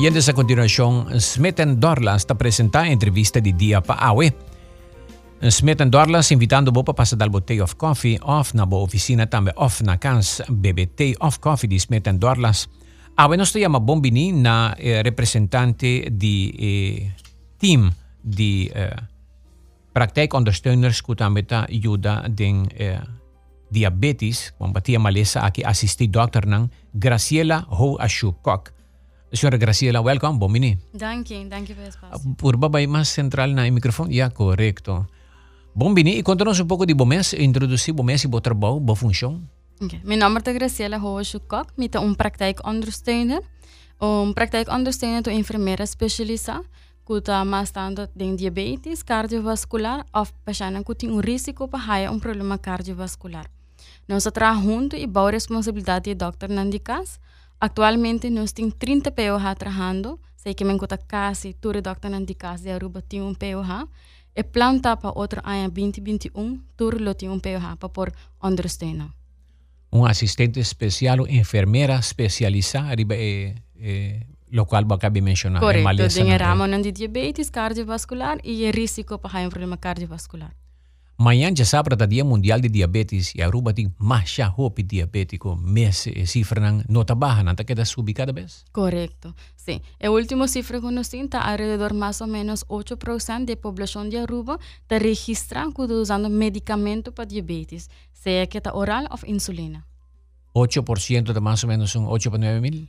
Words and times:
Oyentes, 0.00 0.30
a 0.30 0.32
continuación, 0.32 1.08
Smith 1.20 1.60
Dorlas 1.76 2.22
está 2.22 2.34
presenta 2.34 2.80
a 2.80 2.88
entrevista 2.88 3.38
de 3.38 3.52
dia 3.52 3.82
para 3.82 4.00
Awe. 4.00 4.32
Smith 5.42 5.82
Dorlas 5.92 6.32
invitando 6.32 6.72
você 6.72 6.84
para 6.84 6.94
passar 6.94 7.18
dar 7.18 7.28
tea 7.42 7.62
of 7.62 7.76
coffee 7.76 8.18
off 8.22 8.56
na 8.56 8.64
boa 8.64 8.82
oficina 8.82 9.26
também 9.26 9.52
off 9.56 9.84
na 9.84 10.00
beber 10.48 10.88
tea 10.96 11.14
of 11.20 11.38
coffee 11.38 11.68
de 11.68 11.76
Smith 11.76 12.08
Dorlas. 12.14 12.70
Awe 13.14 13.36
nós 13.36 13.52
temos 13.52 13.82
bombini 13.82 14.32
na 14.32 14.74
eh, 14.78 15.02
representante 15.02 16.08
de 16.08 16.54
eh, 16.58 17.12
team 17.58 17.92
de 18.24 18.72
eh, 18.74 18.96
praktijkondersteuners 19.92 21.02
também 21.14 21.44
ajuda 21.68 22.24
den 22.26 22.66
eh, 22.74 23.02
diabetes, 23.70 24.54
combatia 24.58 24.98
malesa 24.98 25.40
aqui 25.40 25.62
assisti 25.62 26.08
dokter 26.08 26.46
nang 26.46 26.70
Graciela 26.94 27.66
Ho 27.68 27.98
Ashukok. 28.00 28.79
Senhora 29.32 29.56
Graciela, 29.58 30.02
welcome, 30.02 30.38
Bomini. 30.38 30.78
Dank 30.92 31.26
je, 31.26 31.48
dank 31.48 31.66
je 31.66 31.74
voor 31.74 31.84
het 31.84 31.94
espaço. 31.94 32.34
Por 32.36 32.58
babay 32.58 32.86
mais 32.86 33.12
central 33.12 33.48
na 33.48 33.70
microfone? 33.70 34.12
Yeah, 34.12 34.32
correcto. 34.32 35.06
Bombini, 35.72 36.16
e 36.18 36.22
conta-nos 36.22 36.58
um 36.58 36.66
pouco 36.66 36.84
de 36.84 36.94
Bomes, 36.94 37.32
introduzir 37.32 37.94
Bomes 37.94 38.24
e 38.24 38.28
bo 38.28 38.40
trabalho, 38.40 38.80
bo 38.80 38.94
função. 38.94 39.40
Okay. 39.80 40.00
Mijn 40.04 40.18
naam 40.18 40.36
is 40.36 40.42
Graciela 40.42 40.98
Hoosje-Kok, 40.98 41.72
met 41.76 41.94
een 41.94 42.16
praktijkondersteuner. 42.16 43.42
Um 43.98 44.32
praktijkondersteuner 44.32 45.22
to 45.22 45.30
enfermeira 45.30 45.86
specialista, 45.86 46.62
kuta 47.04 47.44
mas 47.44 47.70
tanto 47.70 48.08
de 48.14 48.34
diabetes 48.34 49.04
cardiovascular 49.04 50.06
of 50.12 50.32
patiënten 50.44 50.82
que 50.82 50.94
têm 50.94 51.10
um 51.10 51.20
risco 51.20 51.68
para 51.68 52.10
um 52.10 52.18
problema 52.18 52.58
cardiovascular. 52.58 53.46
Nós 54.06 54.24
trabalhamos 54.24 54.64
junto 54.64 54.96
e 54.96 55.06
boa 55.06 55.30
responsabilidade 55.30 56.14
do 56.14 56.30
Dr. 56.30 56.48
Nandikas, 56.48 57.18
Atualmente 57.60 58.30
nós 58.30 58.52
temos 58.52 58.74
30 58.78 59.12
POH 59.12 59.54
trabalhando, 59.56 60.18
sei 60.34 60.54
que 60.54 60.64
me 60.64 60.78
conta 60.78 60.96
quase 60.96 61.52
todo 61.52 61.82
doctor 61.82 62.10
na 62.10 62.20
casa 62.34 62.64
de 62.64 62.70
Aruba 62.70 63.02
tem 63.02 63.20
um 63.20 63.34
POH. 63.34 63.86
E 64.34 64.42
planta 64.44 64.96
para 64.96 65.10
outro 65.10 65.42
ano 65.44 65.68
2021, 65.70 66.60
tudo 66.76 67.14
tem 67.14 67.28
um 67.28 67.38
POH 67.38 67.76
para 67.76 67.88
por 67.88 68.12
ondersteunen. 68.40 69.10
Um 69.92 70.06
assistente 70.06 70.60
especial, 70.60 71.26
enfermeira 71.28 71.96
especializada, 71.98 73.02
é, 73.12 73.54
é, 73.76 74.20
lo 74.52 74.64
qual 74.64 74.84
você 74.84 74.94
acabou 74.94 75.14
de 75.14 75.20
mencionar. 75.20 75.60
Correto, 75.60 76.14
tem 76.14 76.36
ramo 76.36 76.66
de 76.80 76.92
diabetes 76.92 77.50
cardiovascular 77.50 78.38
e 78.42 78.70
risco 78.70 79.18
para 79.18 79.40
um 79.40 79.50
problema 79.50 79.76
cardiovascular. 79.76 80.52
Manhã 81.22 81.52
já 81.54 81.66
sabe 81.66 81.94
da 81.94 82.06
Dia 82.06 82.24
Mundial 82.24 82.58
de 82.60 82.70
Diabetes 82.70 83.34
e 83.34 83.42
a 83.42 83.46
Aruba 83.46 83.74
tem 83.74 83.94
mais 83.98 84.38
hope 84.56 84.82
diabético, 84.82 85.54
mês 85.54 86.06
e 86.06 86.26
cifra 86.26 86.58
não 86.62 86.82
nota 86.88 87.14
baixa, 87.14 87.42
não 87.42 87.52
está 87.52 87.62
queda 87.62 87.84
subir 87.84 88.14
cada 88.14 88.32
vez? 88.32 88.64
Correto, 88.72 89.34
sim. 89.54 89.82
A 90.02 90.08
última 90.08 90.48
cifra 90.48 90.80
que 90.80 90.90
nós 90.90 91.08
temos 91.08 91.26
está 91.26 91.42
alrededor 91.42 91.92
mais 91.92 92.22
ou 92.22 92.26
menos 92.26 92.64
8% 92.64 93.44
da 93.44 93.54
população 93.54 94.08
de 94.08 94.16
Aruba 94.16 94.58
está 94.80 94.96
registrando 94.96 95.74
que 95.74 95.82
usando 95.92 96.30
medicamento 96.30 97.12
para 97.12 97.26
diabetes, 97.26 97.90
seja 98.14 98.46
que 98.46 98.56
está 98.56 98.74
oral 98.74 99.04
ou 99.10 99.18
insulina. 99.28 99.84
8% 100.56 101.34
de 101.34 101.40
mais 101.40 101.62
ou 101.62 101.68
menos 101.68 101.94
um 101.96 102.06
8 102.08 102.30
para 102.30 102.38
9 102.38 102.60
mil? 102.62 102.86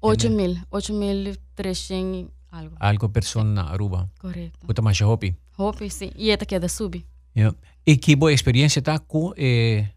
8 0.00 0.30
mil, 0.30 0.56
8 0.70 0.92
mil 0.94 1.36
300 1.54 2.30
algo. 2.50 2.76
Algo 2.80 3.08
pessoa 3.10 3.44
na 3.44 3.64
Aruba. 3.64 4.10
Correto. 4.18 4.58
Puta 4.66 4.80
mais 4.80 4.98
hope? 5.02 5.36
Hope, 5.58 5.90
sim. 5.90 6.10
E 6.16 6.30
esta 6.30 6.46
queda 6.46 6.66
subir. 6.66 7.04
Yeah. 7.36 7.56
E 7.86 7.96
que 7.96 8.16
boa 8.16 8.32
experiência 8.32 8.78
está 8.78 8.98
com 8.98 9.28
o 9.28 9.34
eh, 9.36 9.88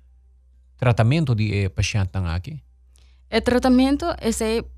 tratamento 0.77 1.35
de 1.35 1.53
eh, 1.53 1.69
paciente 1.69 2.11
aqui? 2.15 2.59
O 3.31 3.41
tratamento 3.41 4.05
é 4.05 4.31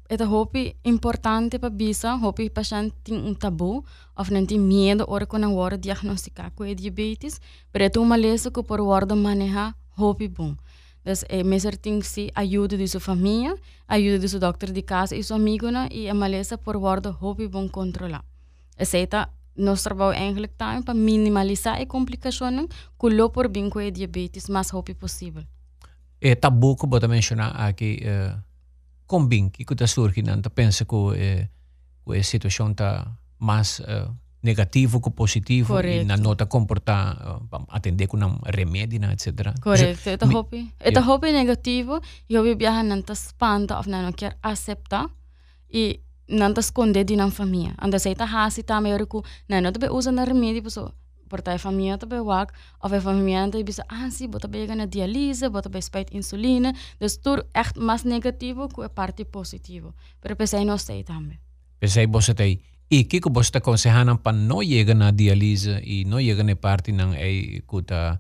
é 0.10 0.90
importante 0.90 1.60
para 1.60 1.70
bisa, 1.70 2.16
hopi 2.16 2.50
paciente 2.50 2.96
tem 3.04 3.16
um 3.16 3.36
tabu, 3.36 3.86
ou 4.16 4.26
não 4.32 4.44
tem 4.44 4.60
medo 4.60 5.06
hora 5.08 5.28
quando 5.28 5.44
não 5.44 5.56
hora 5.56 5.78
diagnosticar 5.78 6.52
com 6.56 6.66
diabetes, 6.74 7.40
mas 7.72 7.92
é 7.96 8.00
uma 8.00 8.16
lesa 8.16 8.50
que 8.50 8.64
por 8.64 8.82
hora 8.82 9.16
manejar 9.16 9.76
hopi 9.96 10.28
bom. 10.28 10.56
Então, 11.02 11.14
é 11.30 11.44
mesmo 11.44 11.78
tem 11.78 12.00
que 12.00 12.32
ajuda 12.34 12.76
de 12.76 12.88
sua 12.88 13.00
família, 13.00 13.56
ajuda 13.88 14.20
de 14.20 14.28
seu 14.28 14.40
doutor 14.40 14.72
de 14.72 14.82
casa 14.82 15.16
e 15.16 15.24
seu 15.24 15.36
amigo, 15.36 15.70
né, 15.70 15.88
e 15.92 16.10
a 16.10 16.14
maleza 16.16 16.58
por 16.58 16.76
hora 16.76 17.16
hopi 17.22 17.48
bom 17.48 17.70
controlar. 17.70 18.26
Essa 18.76 18.98
nós 19.60 19.84
trabalhamos 19.84 20.18
eigenlijk 20.18 20.54
também 20.58 20.82
para 20.82 20.94
minimalizar 20.94 21.80
as 21.80 21.86
complicações 21.86 22.68
que 23.00 23.10
lo 23.10 23.30
por 23.30 23.48
bem 23.50 23.70
com 23.70 23.80
a 23.80 23.90
diabetes 23.90 24.50
mais 24.50 24.70
rápido 24.70 24.98
possível. 24.98 25.44
É 26.22 26.36
tabu 26.36 26.76
que 26.76 26.88
você 26.88 27.08
mencionar 27.08 27.56
aqui, 27.56 28.02
uh, 28.04 28.42
com 29.06 29.26
bem 29.26 29.50
que 29.50 29.64
está 29.64 29.88
surgindo, 29.88 30.50
pensa 30.50 30.86
que 30.86 30.96
uh, 30.96 32.12
a 32.12 32.24
situação 32.24 32.72
está 32.72 33.08
mais 33.38 33.80
uh, 33.80 34.14
negativo 34.42 35.02
que 35.02 35.12
positivo 35.12 35.80
e 35.80 36.04
na 36.04 36.18
nota 36.18 36.46
comportar, 36.46 37.16
uh, 37.52 37.66
atender 37.70 38.08
com 38.08 38.18
um 38.18 38.40
remédio, 38.46 39.00
etc. 39.12 39.54
Correto. 39.62 40.10
Eta 40.10 40.26
hopi, 40.26 40.74
eta 40.80 41.02
hopi 41.02 41.32
negativo, 41.32 42.02
e 42.30 42.38
hopi 42.38 42.56
viaja 42.56 42.84
está 42.96 43.14
espanta 43.14 43.78
ou 43.78 43.84
não 43.88 44.12
quer 44.12 44.38
aceitar 44.42 45.10
e 45.72 46.02
não 46.30 46.54
te 46.54 46.60
esconder 46.60 47.04
de 47.04 47.16
na 47.16 47.30
família. 47.32 47.74
Anda 47.82 48.00
sei 48.00 48.16
tá 48.16 48.26
hasi 48.26 48.64
tá 48.64 48.80
meio 48.80 49.06
que 49.08 49.22
não 49.50 49.62
não 49.62 49.72
te 49.72 49.90
usa 49.90 50.12
na 50.12 50.24
remédio 50.24 50.64
pessoa 50.64 50.94
porta 51.30 51.54
a 51.54 51.58
família 51.58 51.98
te 51.98 52.06
wak 52.06 52.54
of 52.84 52.96
a 52.96 53.02
família 53.02 53.50
te 53.50 53.64
bisa 53.64 53.84
ah 53.88 54.10
sim 54.10 54.28
bota 54.28 54.48
bega 54.48 54.76
na 54.76 54.86
diálise 54.86 55.50
bota 55.50 55.70
bega 55.70 55.82
spijt 55.82 56.10
insuline 56.12 56.74
dus 57.00 57.18
tudo 57.18 57.46
echt 57.54 57.78
mais 57.78 58.04
negativo 58.04 58.68
que 58.68 58.84
a 58.84 58.90
parte 58.90 59.26
positivo. 59.26 59.94
Pero 60.20 60.36
pensei 60.36 60.66
não 60.66 60.78
sei 60.78 61.04
também 61.04 61.40
pensei 61.80 62.08
você 62.08 62.34
tem 62.34 62.60
e 62.90 63.04
que 63.04 63.22
que 63.22 63.30
você 63.30 63.48
está 63.48 63.60
aconselhando 63.60 64.18
para 64.18 64.36
não 64.36 64.64
chegar 64.64 64.96
na 64.96 65.12
diálise 65.12 65.80
e 65.84 66.06
não 66.06 66.20
chegar 66.20 66.44
na 66.44 66.56
parte 66.56 66.92
não 66.92 67.14
é 67.14 67.62
que 67.62 67.82
tá 67.86 68.20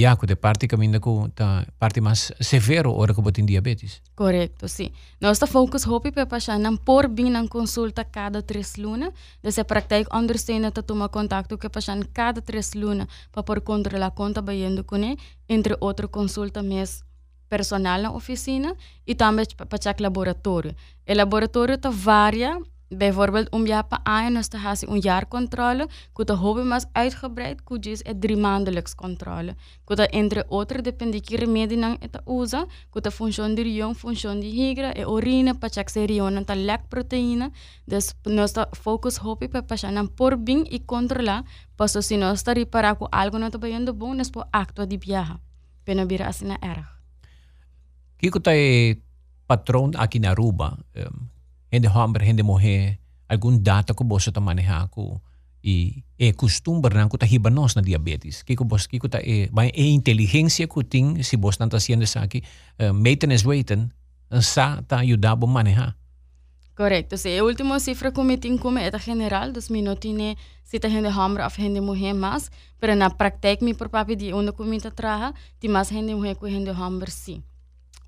ja, 0.00 0.16
que 0.16 0.26
de 0.26 0.36
parte 0.36 0.66
caminha 0.66 1.00
com 1.00 1.30
a 1.38 1.64
parte 1.78 2.00
mais 2.00 2.32
severo 2.40 2.92
hora 2.92 3.14
que 3.14 3.22
botem 3.22 3.44
diabetes. 3.44 4.00
Correto, 4.14 4.68
sim. 4.68 4.90
Nossa 5.20 5.46
focus 5.46 5.86
hopi 5.86 6.10
pe 6.10 6.26
paciente 6.26 6.78
por 6.84 7.08
bem 7.08 7.30
na 7.30 7.46
consulta 7.48 8.04
cada 8.04 8.42
três 8.42 8.76
lunas, 8.76 9.12
dessa 9.42 9.64
prática 9.64 10.16
understand 10.16 10.72
que 10.72 10.82
toma 10.82 11.08
contato 11.08 11.58
com 11.58 11.66
o 11.66 11.70
paciente 11.70 12.08
cada 12.12 12.42
lunas 12.74 13.06
para 13.30 13.42
por 13.42 13.60
controlar 13.60 14.06
a 14.06 14.10
conta 14.10 14.40
bayendo 14.42 14.84
ele, 14.92 15.16
entre 15.48 15.76
outro 15.80 16.08
consulta 16.08 16.62
mês 16.62 17.02
personal 17.48 18.00
na 18.00 18.12
oficina 18.12 18.74
e 19.06 19.14
também 19.14 19.44
para 19.56 19.78
check 19.78 20.00
laboratório. 20.00 20.74
O 21.08 21.14
laboratório 21.14 21.76
tá 21.76 21.90
varia 21.90 22.58
Bijvoorbeeld 22.92 23.50
om 23.50 23.64
per 23.64 23.98
aan 24.02 24.40
te 24.40 24.58
gaan 24.58 24.76
een 24.80 25.00
jaarcontrole, 25.00 25.88
de 26.14 26.32
hobby 26.32 26.62
mais 26.62 26.84
uitgebreid, 26.92 27.62
que 27.64 27.90
is 27.90 28.02
drie 28.18 28.36
maandelijks 28.36 28.94
controle. 28.94 29.54
De 29.84 30.06
entre 30.06 30.44
que 31.20 31.36
remédio 31.36 31.78
não 31.78 31.96
eta 32.00 32.20
usa, 32.26 32.66
de 33.00 33.10
função 33.10 33.54
de 33.54 33.62
rion, 33.62 33.94
função 33.94 34.40
de 34.40 34.46
higra, 34.46 34.92
urina 35.06 35.54
para 35.54 35.68
check 35.68 35.88
se 35.88 36.04
rion 36.04 36.44
tá 36.44 36.54
lek 36.54 36.88
proteína, 36.88 37.52
dus 37.86 38.14
nossa 38.26 38.68
focus 38.72 39.18
hobby 39.18 39.48
passar 39.48 39.92
não 39.92 40.08
por 40.08 40.36
bem 40.36 40.64
e 40.68 40.80
controlar, 40.80 41.44
para 41.76 41.88
se 41.88 42.16
nós 42.16 42.40
está 42.40 42.52
reparar 42.52 42.96
com 42.96 43.06
algo 43.12 43.38
não 43.38 43.50
tá 43.50 43.58
bem 43.58 43.84
bom, 43.84 44.14
nós 44.14 44.30
por 44.30 44.48
acto 44.52 44.84
de 44.84 44.96
viajar. 44.96 45.38
Pena 45.84 46.04
vira 46.06 46.26
assim 46.26 46.46
na 46.46 46.58
erg. 46.60 46.84
Kiko 48.18 48.40
tayo 48.40 48.96
patrão 49.46 49.90
aqui 49.96 50.18
na 50.18 50.30
Aruba, 50.30 50.76
um, 50.96 51.26
hindi 51.70 51.88
hombre, 51.88 52.26
hindi 52.26 52.42
mujer, 52.42 52.98
algum 53.28 53.62
data 53.62 53.94
ko 53.94 54.04
bosa 54.04 54.32
ta 54.32 54.40
maneha 54.40 54.90
ko 54.90 55.22
e 55.62 56.02
e 56.18 56.32
costume 56.32 56.82
nan 56.90 57.08
ko 57.08 57.16
ta 57.16 57.26
hibanos 57.26 57.76
na 57.76 57.82
diabetes. 57.82 58.42
Kiko 58.42 58.64
bos 58.64 58.88
kiko 58.88 59.08
ta 59.08 59.18
e 59.22 59.48
ba 59.52 59.66
e 59.66 59.94
inteligência 59.94 60.66
ko 60.66 60.82
ting 60.82 61.22
si 61.22 61.36
bos 61.36 61.60
nan 61.60 61.70
ta 61.70 61.78
siendo 61.78 62.06
sa 62.06 62.26
ki 62.26 62.42
uh, 62.80 62.92
maintenance 62.92 63.46
waiting 63.46 63.92
sa 64.40 64.82
ta 64.82 65.00
ayudabo 65.00 65.46
maneha. 65.46 65.94
Correcto, 66.74 67.18
sí. 67.18 67.36
A 67.36 67.44
última 67.44 67.78
cifra 67.78 68.10
que 68.10 68.22
me 68.24 68.38
tenho 68.38 68.58
como 68.58 68.78
é 68.78 68.90
general, 68.98 69.52
dos 69.52 69.70
mi 69.70 69.82
no 69.82 69.96
tiene 69.96 70.38
si 70.64 70.80
ta 70.80 70.88
gente 70.88 71.10
hombre 71.10 71.44
ou 71.44 71.50
gente 71.50 71.80
mulher 71.80 72.14
mais, 72.14 72.50
pero 72.80 72.94
na 72.94 73.10
prática 73.10 73.62
mi 73.62 73.74
por 73.74 73.90
papi 73.90 74.16
di 74.16 74.32
onde 74.32 74.52
comita 74.52 74.90
traha, 74.90 75.34
ti 75.58 75.68
mais 75.68 75.90
gente 75.90 76.14
mulher 76.14 76.36
que 76.36 76.48
gente 76.48 76.70
hombre 76.70 77.10
sim. 77.10 77.44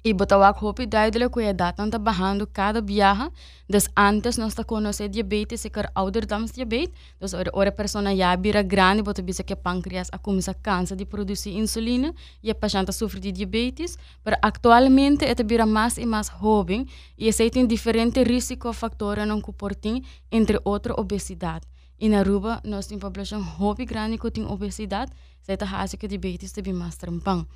E 0.04 0.14
botawak 0.14 0.58
hopi 0.58 0.88
duidelijk 0.88 1.34
hoe 1.34 1.42
je 1.42 1.54
dat 1.54 1.78
aan 1.78 1.90
te 1.90 2.00
behandelen 2.00 2.52
cada 2.52 2.82
viaje. 2.84 3.30
Dus 3.66 3.88
antes 3.94 4.36
nós 4.36 4.48
está 4.48 4.64
conhecer 4.64 5.10
diabetes, 5.10 5.60
seker 5.60 5.90
ouderdomsdiabetes. 5.92 6.94
Dus 7.18 7.32
ora 7.34 7.50
ora 7.52 7.72
persona 7.72 8.14
já 8.14 8.36
bira 8.36 8.62
grande, 8.62 9.02
bota 9.02 9.22
bisa 9.22 9.44
que 9.44 9.56
pancreas 9.56 10.08
a 10.10 10.18
começa 10.18 10.54
cansa 10.54 10.96
de 10.96 11.04
produzir 11.04 11.56
insulina 11.56 12.12
e 12.42 12.50
a 12.50 12.54
paciente 12.54 12.92
sofre 12.92 13.20
de 13.20 13.30
diabetes. 13.30 13.96
Mas 14.24 14.38
atualmente 14.42 15.24
é 15.24 15.34
bira 15.44 15.66
mais 15.66 15.96
e 15.98 16.04
mais 16.06 16.30
jovem 16.40 16.86
e 17.16 17.28
esse 17.28 17.48
tem 17.50 17.66
diferentes 17.66 18.26
riscofactores 18.26 19.26
no 19.26 19.40
comportamento, 19.40 20.06
entre 20.32 20.58
outros 20.64 20.98
obesidade. 20.98 21.64
E 22.00 22.08
na 22.08 22.18
Aruba, 22.18 22.60
nós 22.64 22.88
temos 22.88 23.02
população 23.02 23.40
jovem 23.56 23.86
grande 23.86 24.18
que 24.18 24.30
tem 24.32 24.44
obesidade, 24.44 25.12
você 25.40 25.52
está 25.52 25.86
que 25.96 26.08
diabetes 26.08 26.50
também 26.50 26.72
mais 26.72 26.96
trampão. 26.96 27.46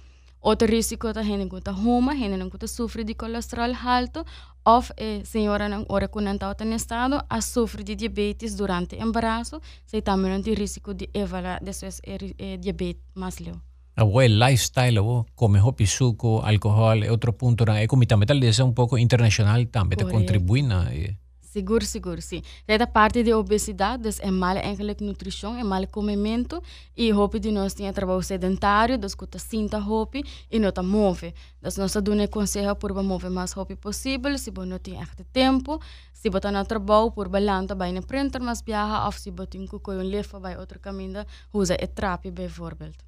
Outro 0.40 0.68
risco 0.68 1.12
tá 1.12 1.22
gente 1.22 1.48
que 1.48 1.70
homa, 1.70 2.14
gente 2.14 2.58
que 2.58 2.66
sofre 2.68 3.04
de 3.04 3.14
colesterol 3.14 3.72
alto, 3.84 4.24
ou 4.64 4.82
eh, 4.96 5.22
senhora 5.24 5.68
não 5.68 5.84
ora 5.88 6.06
está 6.06 6.64
em 6.64 6.74
estado 6.74 7.24
a 7.28 7.40
sofrer 7.40 7.84
de 7.84 7.94
diabetes 7.94 8.54
durante 8.54 8.96
o 8.96 9.02
embaraço, 9.02 9.60
se 9.84 10.02
também 10.02 10.40
tem 10.42 10.54
risco 10.54 10.94
de 10.94 11.08
evaluar 11.14 11.62
desses 11.62 12.00
eh, 12.04 12.56
diabetes 12.58 13.02
mais 13.14 13.38
leu. 13.38 13.56
O 13.98 14.20
lifestyle, 14.20 14.98
o 14.98 15.24
come 15.34 15.58
hopi 15.58 15.86
suco, 15.86 16.42
álcool, 16.44 17.02
é 17.02 17.10
outro 17.10 17.32
ponto, 17.32 17.64
é 17.70 17.86
como 17.86 18.04
também 18.06 18.26
talvez 18.26 18.60
um 18.60 18.72
pouco 18.72 18.98
internacional 18.98 19.64
também, 19.66 19.98
contribui 19.98 20.62
na... 20.62 20.92
Eh. 20.92 21.14
Seguro, 21.56 21.86
seguro, 21.86 22.20
sim. 22.20 22.42
Essa 22.68 22.86
parte 22.86 23.22
de 23.22 23.32
obesidade 23.32 24.10
é 24.20 24.30
mal 24.30 24.58
eigenlijk 24.58 25.02
nutrição, 25.02 25.56
é 25.56 25.64
mal 25.64 25.86
comimento 25.86 26.62
e 26.94 27.10
hopi 27.14 27.40
de 27.40 27.50
nós 27.50 27.72
tem 27.72 27.90
trabalho 27.94 28.22
sedentário, 28.22 28.98
das 28.98 29.14
que 29.14 29.38
sinta 29.38 29.78
hopi 29.78 30.22
e 30.50 30.58
não 30.58 30.70
tá 30.70 30.82
move. 30.82 31.32
Das 31.62 31.78
nós 31.78 31.94
damos 31.94 32.28
conselho 32.28 32.76
por 32.76 32.92
mover 33.02 33.30
mais 33.30 33.56
hopi 33.56 33.74
possível, 33.74 34.36
se 34.36 34.50
você 34.50 34.68
não 34.68 34.78
tem 34.78 34.98
tempo, 35.32 35.80
se 36.12 36.28
você 36.28 36.50
não 36.50 36.62
trabalho 36.62 37.10
por 37.10 37.26
balanta 37.26 37.74
vai 37.74 37.90
na 37.90 38.02
printer, 38.02 38.42
mas 38.42 38.60
viaja, 38.60 39.06
ou 39.06 39.12
se 39.12 39.30
você 39.30 39.46
tem 39.46 39.66
que 39.66 39.76
um 39.90 40.02
lefa 40.02 40.38
vai 40.38 40.58
outro 40.58 40.78
caminho, 40.78 41.24
usa 41.54 41.74
e 41.80 41.86
trapi, 41.86 42.30
bijvoorbeeld. 42.30 43.05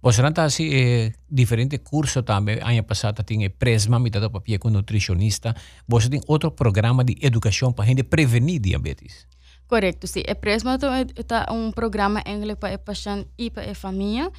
Bosranta 0.00 0.44
assim 0.44 0.68
eh, 0.72 1.12
diferente 1.28 1.78
curso 1.78 2.22
também 2.22 2.58
ano 2.62 2.84
passado 2.84 3.22
tinha 3.24 3.50
presma 3.50 3.98
me 3.98 4.10
dado 4.10 4.30
papia 4.30 4.58
com 4.58 4.70
nutricionista 4.70 5.54
você 5.88 6.08
tem 6.08 6.20
outro 6.28 6.52
programa 6.52 7.02
de 7.02 7.16
educação 7.20 7.72
para 7.72 7.86
gente 7.86 8.04
prevenir 8.04 8.60
diabetes 8.60 9.26
Correto, 9.68 10.06
sim. 10.06 10.22
É 10.26 10.34
presma 10.34 10.78
é 10.80 11.52
um 11.52 11.70
programa 11.70 12.22
inglês 12.26 12.56
para 12.58 12.74
o 12.74 12.78
paciente 12.78 13.28
e 13.36 13.50
para 13.50 13.70
a 13.70 13.74
família, 13.74 14.32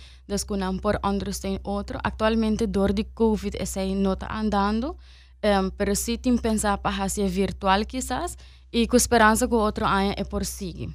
não 0.57 0.77
por 0.79 0.99
understand 1.03 1.59
outro. 1.63 1.99
Atualmente, 2.03 2.65
door 2.65 2.91
de 2.91 3.03
COVID, 3.03 3.55
essa 3.59 3.85
não 3.85 4.13
está 4.13 4.27
andando, 4.35 4.97
um, 5.43 5.69
pero 5.69 5.95
sim 5.95 6.17
tem 6.17 6.35
pensar 6.35 6.79
para 6.79 6.97
fazer 6.97 7.27
virtual 7.27 7.85
quizás, 7.85 8.35
e 8.73 8.87
com 8.87 8.97
esperança 8.97 9.47
que 9.47 9.53
o 9.53 9.59
outro 9.59 9.85
ano 9.85 10.15
é 10.17 10.23
por 10.23 10.43
seguir. 10.43 10.89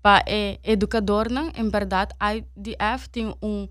Para 0.00 0.24
o 0.28 0.58
educador, 0.62 1.26
em 1.56 1.68
verdade, 1.68 2.14
a 2.20 2.36
IDF 2.36 3.08
tem 3.10 3.34
um 3.42 3.66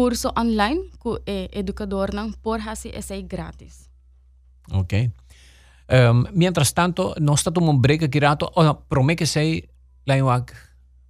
curso 0.00 0.32
online 0.34 0.90
com 0.98 1.10
o 1.10 1.18
educador 1.52 2.14
não 2.14 2.32
por 2.32 2.58
fazer 2.60 2.96
esse 2.96 3.20
grátis. 3.22 3.90
Ok. 4.72 5.10
Um, 5.90 6.24
mientras 6.32 6.72
tanto, 6.72 7.14
nós 7.20 7.40
estamos 7.40 7.68
um 7.68 7.76
break 7.76 8.04
aqui 8.04 8.18
rato. 8.18 8.50
Oh, 8.54 8.74
promete 8.74 9.18
que 9.18 9.26
sei 9.26 9.68
lá 10.06 10.16
em 10.16 10.22
Wag. 10.22 10.52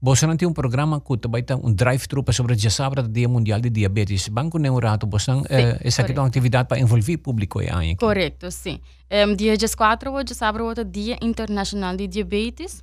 Você 0.03 0.27
não 0.27 0.37
tem 0.37 0.49
um 0.49 0.53
programa 0.53 1.01
que 1.01 1.29
vai 1.29 1.43
ter 1.43 1.55
um 1.55 1.73
drive-thru 1.73 2.25
sobre 2.33 2.55
a 2.55 2.71
sabra 2.71 3.03
do 3.03 3.09
Dia 3.09 3.29
Mundial 3.29 3.61
de 3.61 3.71
Diabetes. 3.71 4.29
Banco 4.29 4.59
nem 4.59 4.71
um 4.71 4.79
rato, 4.79 5.07
você 5.07 5.31
não, 5.31 5.43
uh, 5.43 5.79
essa 5.85 6.03
aqui 6.03 6.13
é 6.13 6.21
uma 6.21 6.27
atividade 6.27 6.67
para 6.67 6.81
envolver 6.81 7.15
o 7.15 7.19
público 7.19 7.61
aí. 7.61 7.95
Correto, 7.95 8.51
sim. 8.51 8.81
Um, 9.13 9.37
dia 9.37 9.55
14, 9.57 10.17
o 10.17 10.25
dia 10.25 10.35
sábado, 10.35 10.81
é 10.81 10.85
Dia 10.85 11.19
Internacional 11.21 11.95
de 11.95 12.09
Diabetes. 12.09 12.83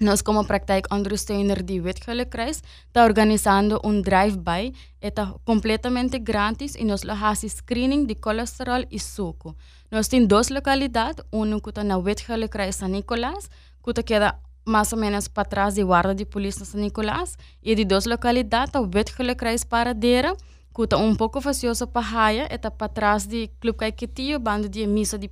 Nós, 0.00 0.22
como 0.22 0.44
praktijk 0.44 0.92
ondersteuner 0.92 1.62
de 1.62 1.80
Witgullenkruis, 1.80 2.62
está 2.86 3.04
organizando 3.04 3.80
um 3.84 4.02
drive-by. 4.02 4.72
Está 5.00 5.34
completamente 5.44 6.18
grátis 6.18 6.74
e 6.74 6.84
nós 6.84 7.02
fazemos 7.02 7.56
screening 7.58 8.04
de 8.04 8.16
colesterol 8.16 8.84
e 8.90 8.98
suco. 8.98 9.54
Nós 9.90 10.08
temos 10.08 10.26
duas 10.28 10.48
localidades, 10.48 11.24
uma 11.30 11.60
que 11.60 11.68
está 11.68 11.84
na 11.84 11.96
Witgullenkruis 11.96 12.76
San 12.76 12.88
Nicolás, 12.88 13.48
que 13.84 14.02
queda 14.02 14.36
mais 14.66 14.92
ou 14.92 14.98
menos 14.98 15.28
para 15.28 15.44
trás 15.44 15.74
de 15.74 15.84
guarda 15.84 16.14
de 16.14 16.24
polícia 16.24 16.64
San 16.64 16.80
Nicolás, 16.80 17.36
e 17.62 17.74
de 17.74 17.84
duas 17.84 18.04
localidades, 18.04 18.74
a 18.74 18.80
Witgullenkruis 18.80 19.62
Paradeira, 19.62 20.34
que 20.74 20.82
está 20.82 20.96
um 20.96 21.14
pouco 21.14 21.40
facioso 21.40 21.86
para 21.86 22.02
Raia, 22.02 22.48
está 22.50 22.68
para 22.68 22.88
trás 22.88 23.26
de 23.26 23.48
Clube 23.60 23.78
Caiquetillo, 23.78 24.40
bando 24.40 24.68
de 24.68 24.86
missa 24.88 25.16
de 25.16 25.28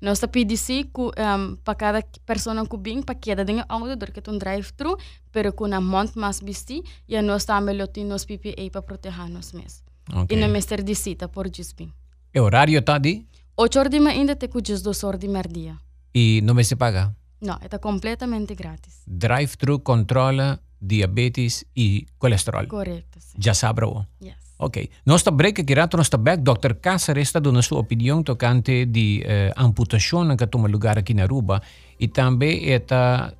Nós 0.00 0.20
pedimos 0.30 0.68
um, 0.68 1.56
para 1.56 1.74
cada 1.74 2.02
pessoa 2.24 2.66
que 2.66 2.76
vem, 2.76 3.02
para 3.02 3.14
cada 3.14 3.44
dinho 3.44 3.64
auto, 3.68 3.96
porque 3.98 4.20
é 4.24 4.32
um 4.32 4.38
drive-thru, 4.38 4.96
pero 5.32 5.52
com 5.52 5.64
a 5.72 5.80
mont 5.80 6.16
mais 6.18 6.40
bisti, 6.40 6.82
e 7.08 7.20
nós 7.22 7.44
também 7.44 7.86
temos 7.86 8.24
PPA 8.24 8.70
para 8.70 8.82
proteger 8.82 9.28
nós 9.28 9.52
mesmos. 9.52 9.82
Okay. 10.12 10.36
E 10.36 10.40
não 10.40 10.48
mestre 10.48 10.82
de 10.82 10.94
cita 10.94 11.28
por 11.28 11.48
bem. 11.76 11.92
E 12.32 12.40
horário 12.40 12.78
está 12.78 12.98
de? 12.98 13.26
8 13.56 13.78
horas 13.78 13.90
de 13.90 13.98
manhã 13.98 14.20
ainda 14.20 14.36
tem 14.36 14.48
2 14.48 15.04
horas 15.04 15.18
de 15.18 15.28
merdia. 15.28 15.76
E 16.14 16.40
não 16.42 16.54
me 16.54 16.62
se 16.62 16.76
paga? 16.76 17.14
Não, 17.40 17.58
está 17.62 17.78
completamente 17.78 18.54
grátis. 18.54 19.02
Drive-thru 19.06 19.80
controla 19.80 20.60
diabetes 20.80 21.64
e 21.74 22.06
colesterol. 22.18 22.66
Correto. 22.66 23.18
Já 23.38 23.54
sabe, 23.54 23.82
Yes. 24.22 24.45
Ok. 24.58 24.88
Nosta 25.04 25.30
break 25.30 25.64
kirato 25.64 25.96
nosta 25.96 26.16
back, 26.16 26.42
Dr. 26.42 26.80
Cáceres 26.80 27.28
está 27.28 27.40
dando 27.40 27.62
sua 27.62 27.80
opinião 27.80 28.22
tocante 28.22 28.86
de 28.86 29.22
uh, 29.22 29.52
amputação 29.60 30.36
que 30.36 30.46
toma 30.46 30.68
lugar 30.68 30.98
aqui 30.98 31.12
na 31.12 31.24
Aruba 31.24 31.60
e 32.00 32.08
também 32.08 32.64
está 32.70 33.32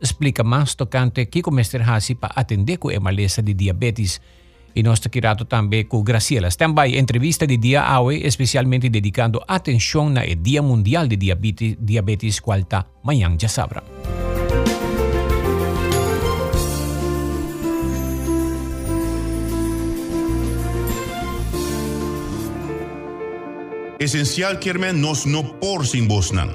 explica 0.00 0.42
mais 0.42 0.74
tocante 0.74 1.26
que 1.26 1.42
começar 1.42 1.82
a 1.82 1.98
para 2.14 2.32
atender 2.34 2.78
com 2.78 2.88
a 2.88 3.00
maleza 3.00 3.42
de 3.42 3.52
diabetes 3.52 4.20
e 4.74 4.82
nós 4.82 5.00
kirato 5.00 5.44
também 5.44 5.84
com 5.84 6.02
Graciela. 6.02 6.48
Stand-by 6.48 6.96
entrevista 6.96 7.46
de 7.46 7.56
dia 7.56 7.82
AOE, 7.82 8.24
especialmente 8.24 8.88
dedicando 8.88 9.42
atenção 9.46 10.08
na 10.08 10.24
Dia 10.24 10.62
Mundial 10.62 11.06
de 11.08 11.16
Diabetes, 11.16 11.76
diabetes 11.80 12.40
qual 12.40 12.60
está 12.60 12.86
amanhã 13.02 13.36
já 13.38 13.48
Esencial 24.00 24.58
querme 24.58 24.94
nos 24.94 25.26
no 25.26 25.60
por 25.60 25.86
sin 25.86 26.08
vos 26.08 26.32
nan. 26.32 26.48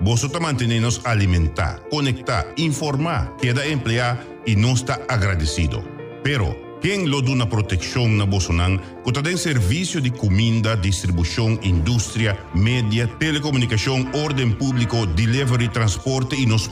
Vos 0.00 0.24
mantenernos 0.40 1.02
alimentar, 1.04 1.82
conectar, 1.90 2.46
informar, 2.56 3.36
queda 3.36 3.66
emplear 3.66 4.24
y 4.46 4.56
no 4.56 4.72
está 4.72 5.02
agradecido. 5.06 5.84
Pero, 6.24 6.56
quem 6.80 7.06
lo 7.06 7.20
duna 7.20 7.50
protección 7.50 8.16
na 8.16 8.24
Bosonan, 8.24 8.80
que 9.04 9.12
tem 9.12 9.36
serviço 9.36 10.00
de 10.00 10.10
comida, 10.10 10.74
distribuição, 10.74 11.58
indústria, 11.62 12.38
média, 12.54 13.06
telecomunicação, 13.18 14.08
ordem 14.14 14.52
público, 14.52 15.04
delivery, 15.04 15.68
transporte 15.68 16.34
e 16.40 16.46
nos 16.46 16.66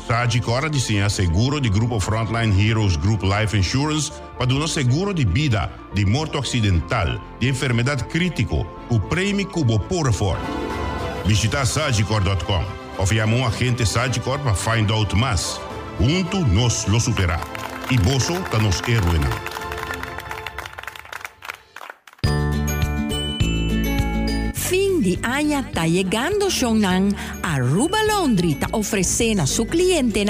puerto 0.00 0.12
nan? 0.12 0.20
Sagicora 0.20 0.68
desenha 0.68 1.08
seguro 1.08 1.60
de 1.60 1.68
grupo 1.68 2.00
Frontline 2.00 2.52
Heroes 2.52 2.96
Group 2.96 3.22
Life 3.22 3.56
Insurance 3.56 4.12
para 4.36 4.46
donar 4.46 4.68
seguro 4.68 5.12
de 5.12 5.24
vida, 5.24 5.70
de 5.94 6.04
morte 6.04 6.38
acidental, 6.38 7.20
de 7.38 7.48
enfermidade 7.48 8.04
crítico, 8.04 8.66
o 8.88 8.98
prêmio 9.00 9.46
Cubo 9.46 9.78
por 9.78 10.12
fora. 10.12 10.40
Visita 11.24 11.64
sagicor.com 11.64 12.64
ou 12.98 13.06
chama 13.06 13.36
um 13.36 13.46
agente 13.46 13.86
Sagicor 13.86 14.38
para 14.40 14.54
find 14.54 14.90
out 14.90 15.14
mais. 15.16 15.60
Junto 15.98 16.44
nos 16.46 16.86
lo 16.86 17.00
superar. 17.00 17.40
E 17.90 17.96
bolso 17.98 18.34
está 18.34 18.58
nos 18.58 18.80
heroína. 18.88 19.28
di 25.00 25.18
Anya 25.22 25.60
está 25.60 25.86
llegando 25.86 26.50
Shonang, 26.50 27.16
Aruba 27.50 28.04
Laundry 28.04 28.52
está 28.52 28.68
ofrecendo 28.70 29.42
a 29.42 29.46
su 29.46 29.66
cliente 29.66 30.24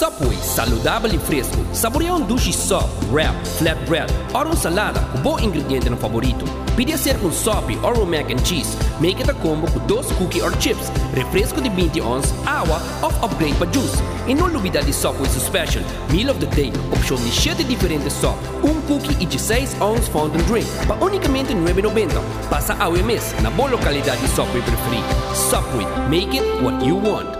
Subway, 0.00 0.38
saudável 0.38 1.12
e 1.12 1.18
fresco. 1.18 1.58
Saboreia 1.74 2.14
um 2.14 2.22
duche 2.22 2.54
soft, 2.54 2.88
wrap, 3.12 3.36
flatbread 3.58 4.10
ou 4.32 4.46
uma 4.46 4.56
salada 4.56 4.98
com 4.98 5.18
bom 5.18 5.38
ingrediente 5.38 5.90
no 5.90 5.96
favorito. 5.98 6.46
Pide 6.74 6.96
ser 6.96 7.18
com 7.18 7.30
sop 7.30 7.68
ou 7.82 8.06
mac 8.06 8.30
and 8.30 8.42
cheese. 8.42 8.74
Make 8.98 9.20
it 9.20 9.30
a 9.30 9.34
combo 9.34 9.70
com 9.70 9.78
dois 9.80 10.10
cookie 10.12 10.40
or 10.40 10.58
chips, 10.58 10.90
refresco 11.12 11.60
de 11.60 11.68
20 11.68 12.00
ons, 12.00 12.32
água 12.46 12.80
ou 13.02 13.10
upgrade 13.22 13.54
para 13.56 13.70
juice. 13.70 14.02
E 14.26 14.34
não 14.34 14.48
duvida 14.48 14.82
de 14.82 14.90
Subway 14.90 15.28
su 15.28 15.38
special, 15.38 15.84
meal 16.10 16.30
of 16.30 16.40
the 16.40 16.46
day, 16.46 16.72
opção 16.90 17.18
de 17.18 17.30
7 17.30 17.62
diferentes 17.62 18.14
sop, 18.14 18.38
um 18.64 18.80
cookie 18.88 19.22
e 19.22 19.26
16 19.26 19.82
ons 19.82 20.08
fountain 20.08 20.42
drink, 20.44 20.66
para 20.86 20.96
unicamente 21.04 21.52
9,90. 21.52 22.08
Passa 22.48 22.72
ao 22.80 22.92
mês 22.92 23.34
na 23.42 23.50
boa 23.50 23.68
localidade 23.68 24.22
de 24.22 24.28
Subway 24.28 24.62
preferida. 24.62 25.34
Subway, 25.34 25.86
make 26.08 26.38
it 26.38 26.62
what 26.62 26.82
you 26.82 26.96
want. 26.96 27.39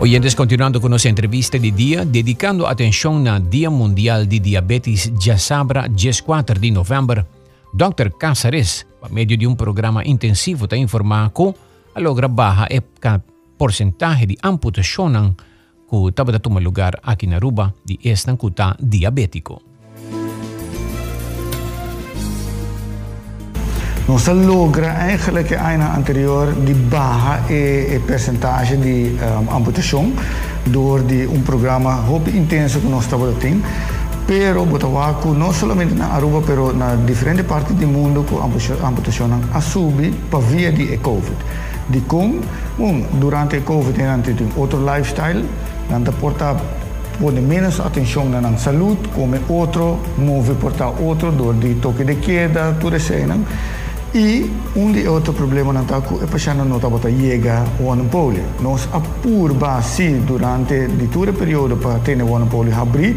Oyentes, 0.00 0.34
continuando 0.34 0.80
con 0.80 0.90
nuestra 0.90 1.10
entrevista 1.10 1.58
de 1.58 1.70
día, 1.70 2.04
dedicando 2.04 2.66
atención 2.66 3.28
al 3.28 3.50
Día 3.50 3.68
Mundial 3.68 4.28
de 4.28 4.40
Diabetes, 4.40 5.12
ya 5.18 5.36
sabrá 5.36 5.82
14 5.82 6.54
de 6.54 6.70
noviembre, 6.70 7.26
Dr. 7.72 8.16
Cáceres, 8.18 8.86
por 9.00 9.12
medio 9.12 9.36
de 9.36 9.46
un 9.46 9.56
programa 9.56 10.04
intensivo, 10.04 10.66
te 10.66 10.76
informa 10.76 11.30
que 11.36 11.52
logra 12.00 12.26
baja 12.26 12.66
el 12.66 12.82
porcentaje 13.58 14.26
de 14.26 14.38
amputación 14.40 15.36
que 15.90 16.08
estaba 16.08 16.38
tomando 16.38 16.64
lugar 16.64 17.00
aquí 17.02 17.26
en 17.26 17.34
Aruba 17.34 17.74
de 17.84 17.98
este 18.02 18.36
diabético. 18.78 19.62
Non 24.08 24.18
si 24.18 24.32
logra 24.32 25.04
eigenlijk 25.04 25.50
een 25.50 25.82
anterior 25.82 26.48
die 26.64 26.74
baja 26.74 27.44
e, 27.46 27.92
e 27.92 28.00
percentage 28.00 28.80
di 28.80 29.12
um, 29.20 29.48
amputação 29.52 30.14
door 30.64 31.04
di 31.04 31.28
un 31.28 31.42
programma 31.42 32.00
hoop 32.08 32.26
intenso 32.32 32.80
que 32.80 32.88
nós 32.88 33.04
estamos 33.04 33.36
tendo 33.38 33.62
pero 34.26 34.64
botawaku 34.64 35.34
não 35.34 35.52
somente 35.52 35.92
na 35.92 36.06
Aruba 36.16 36.40
pero 36.40 36.72
na 36.72 36.96
diferentes 37.04 37.44
partes 37.44 37.76
do 37.76 37.86
mundo 37.86 38.24
com 38.24 38.40
amputação 38.40 39.28
a 39.52 39.60
subir 39.60 40.12
para 40.30 40.40
via 40.40 40.72
de 40.72 40.96
COVID 40.96 41.36
di 41.90 42.00
com 42.00 42.40
durante 43.20 43.56
a 43.56 43.60
COVID 43.60 43.92
tem 43.92 44.48
outro 44.56 44.80
lifestyle 44.80 45.44
nanti 45.90 46.10
porta 46.12 46.56
pone 47.20 47.40
menos 47.40 47.80
atenção 47.80 48.28
na 48.28 48.56
saúde 48.56 49.08
como 49.14 49.36
outro 49.48 49.98
move 50.16 50.54
portar 50.54 50.92
outro 51.02 51.32
dor 51.32 51.54
de 51.54 51.74
toque 51.76 52.04
de 52.04 52.16
queda 52.16 52.76
tudo 52.80 52.96
isso 52.96 53.14
E 54.14 54.50
um 54.74 54.90
de 54.90 55.06
outro 55.06 55.34
problema 55.34 55.70
na 55.70 55.82
taku 55.82 56.18
é 56.22 56.26
para 56.26 56.54
não 56.54 56.64
nota 56.64 56.88
bota 56.88 57.10
chega 57.10 57.62
o 57.78 57.94
poli. 58.08 58.42
Nós 58.60 58.88
apurba 58.90 59.82
se 59.82 60.14
durante 60.26 60.88
de 60.88 61.08
todo 61.08 61.30
o 61.30 61.34
período 61.34 61.76
para 61.76 61.98
ter 61.98 62.22
o 62.22 62.46
poli 62.46 62.72
abrir, 62.72 63.16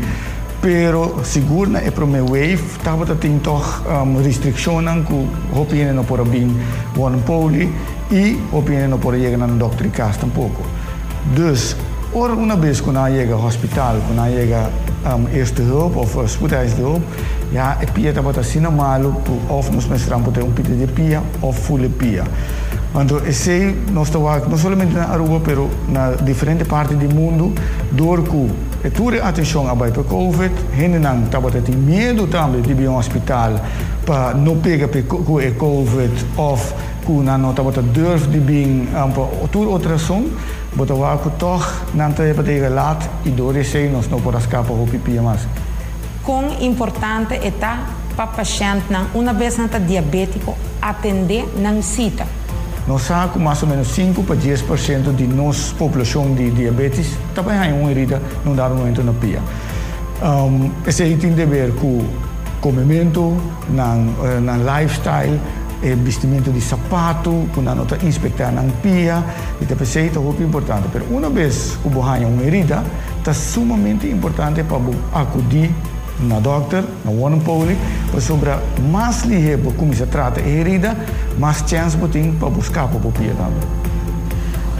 pero 0.61 1.23
seguro 1.23 1.77
é 1.77 1.89
para 1.91 2.05
meu 2.05 2.25
wave 2.25 2.61
tá 2.83 2.93
bota 2.93 3.15
tem 3.15 3.39
toch 3.39 3.83
um, 3.87 4.21
restrição 4.21 4.81
que 5.05 5.57
opinião 5.57 5.93
não 5.93 6.03
pode 6.03 6.29
vir 6.29 6.49
o 6.93 7.09
poli 7.25 7.73
e 8.11 8.37
opinião 8.51 8.89
não 8.89 8.99
pode 8.99 9.21
chegar 9.21 9.37
na 9.37 9.47
doutor 9.47 9.87
casa 9.91 10.19
tampouco. 10.19 10.61
Dus 11.33 11.77
Ora, 12.13 12.33
uma 12.33 12.57
vez 12.57 12.81
que 12.81 12.91
chega 12.91 13.33
ao 13.33 13.45
hospital, 13.45 13.95
que 13.95 14.31
chega 14.35 14.69
um, 15.15 15.33
eerste 15.33 15.61
hulp 15.61 15.95
of 15.95 16.17
uh, 16.17 16.27
spoedeisende 16.27 16.81
hulp, 16.81 17.01
ja, 17.53 17.77
e 17.81 17.85
pia 17.85 18.13
wat 18.21 18.37
assim 18.37 18.59
malo, 18.59 19.15
of 19.47 19.71
nos 19.71 19.85
mestramos 19.87 20.33
ter 20.33 20.43
um 20.43 20.51
pita 20.51 20.73
de 20.73 20.87
pia 20.87 21.23
of 21.41 21.57
full 21.57 21.89
pia. 21.97 22.25
Então, 22.93 23.25
esse 23.25 23.73
nós 23.93 24.09
estamos 24.09 24.45
não 24.49 24.57
somente 24.57 24.93
na 24.93 25.05
Aruba, 25.05 25.39
pero 25.39 25.69
na 25.87 26.11
diferentes 26.21 26.67
partes 26.67 26.97
do 26.97 27.15
mundo, 27.15 27.53
dor 27.93 28.23
que 28.23 28.49
é 28.83 28.89
tudo 28.89 29.15
atenção 29.23 29.69
a 29.69 29.73
para 29.73 30.03
COVID, 30.03 30.53
gente 30.75 30.99
não 30.99 31.23
estava 31.23 31.49
tendo 31.49 31.77
medo 31.77 32.27
também 32.27 32.61
de 32.61 32.73
ir 32.73 32.87
ao 32.87 32.97
hospital 32.97 33.53
para 34.05 34.33
não 34.33 34.57
pegar 34.57 34.87
o 34.87 35.55
COVID, 35.55 36.25
ou 36.35 36.57
que 37.05 37.11
não 37.11 37.51
estava 37.51 37.71
durf 37.71 38.27
de 38.27 38.37
ir 38.37 38.89
tudo 39.49 39.71
outra 39.71 39.95
ação, 39.95 40.25
Patega 42.33 42.69
lat 42.69 43.09
no 43.25 44.21
por 44.21 44.79
o 44.79 44.87
pipi 44.87 45.19
mas. 45.19 45.47
Quão 46.23 46.61
importante 46.61 47.33
é 47.33 47.51
para 48.15 48.27
paciente 48.27 48.85
não 48.89 49.07
uma 49.13 49.33
vez 49.33 49.57
nanta 49.57 49.79
diabético 49.79 50.55
atender 50.81 51.45
não 51.57 51.81
cita. 51.81 52.25
Nós 52.87 53.03
que 53.31 53.39
mais 53.39 53.61
ou 53.61 53.69
menos 53.69 53.89
5 53.89 54.23
para 54.23 54.35
10% 54.35 55.15
de 55.15 55.27
nossa 55.27 55.73
população 55.75 56.33
de 56.33 56.49
diabetes 56.51 57.15
também 57.35 57.59
tem 57.59 57.73
uma 57.73 57.91
herida 57.91 58.21
no 58.43 58.55
dado 58.55 58.75
momento 58.75 59.03
na 59.03 59.13
pia. 59.13 59.39
Um, 60.21 60.71
esse 60.87 61.03
tem 61.17 61.31
a 61.31 61.45
ver 61.45 61.73
com 61.75 62.05
comimento, 62.59 63.35
na, 63.69 63.95
na 64.39 64.81
lifestyle, 64.81 65.39
vestimento 65.95 66.51
de 66.51 66.61
sapato, 66.61 67.49
quando 67.53 67.73
nota 67.75 67.97
inspectar 68.05 68.51
na 68.51 68.63
pia, 68.81 69.23
e 69.59 69.65
te 69.65 69.73
é 69.73 70.19
muito 70.19 70.43
importante. 70.43 70.87
Mas 70.93 71.03
uma 71.09 71.29
vez 71.29 71.77
que 71.81 71.89
você 71.89 72.25
uma 72.25 72.43
herida, 72.43 72.83
é 73.25 73.33
sumamente 73.33 74.07
importante 74.07 74.63
para 74.63 74.79
acudir 75.19 75.71
na 76.19 76.39
doctor, 76.39 76.83
na 77.03 77.11
one 77.11 77.39
poli, 77.39 77.75
para 78.11 78.21
sobre 78.21 78.51
mais 78.91 79.23
ligeiro 79.23 79.73
como 79.73 79.93
se 79.93 80.05
trata 80.05 80.39
a 80.39 80.47
herida, 80.47 80.95
mais 81.39 81.63
chance 81.67 81.97
tem 82.11 82.31
para 82.33 82.49
buscar 82.49 82.87
para 82.87 83.09
a 83.09 83.11
pia 83.11 83.33
também. 83.33 83.90